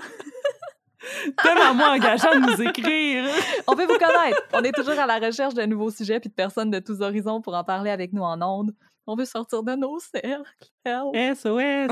[1.42, 3.24] Tellement moins engageant de nous écrire.
[3.66, 4.42] On veut vous connaître.
[4.52, 7.40] On est toujours à la recherche de nouveaux sujets puis de personnes de tous horizons
[7.40, 8.72] pour en parler avec nous en ondes.
[9.06, 10.42] On veut sortir de nos cercles.
[10.84, 11.36] Help.
[11.36, 11.90] SOS!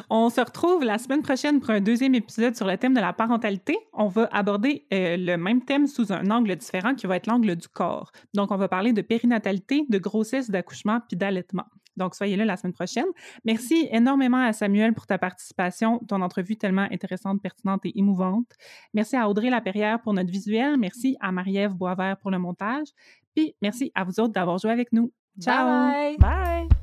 [0.10, 3.12] on se retrouve la semaine prochaine pour un deuxième épisode sur le thème de la
[3.12, 3.78] parentalité.
[3.92, 7.56] On va aborder euh, le même thème sous un angle différent qui va être l'angle
[7.56, 8.12] du corps.
[8.34, 11.64] Donc, on va parler de périnatalité, de grossesse, d'accouchement puis d'allaitement.
[11.96, 13.06] Donc, soyez là la semaine prochaine.
[13.44, 18.46] Merci énormément à Samuel pour ta participation, ton entrevue tellement intéressante, pertinente et émouvante.
[18.94, 20.76] Merci à Audrey Laperrière pour notre visuel.
[20.78, 22.88] Merci à Marie-Ève Boisvert pour le montage.
[23.34, 25.12] Puis, merci à vous autres d'avoir joué avec nous.
[25.40, 25.66] Ciao!
[25.66, 26.68] Bye bye.
[26.68, 26.79] Bye!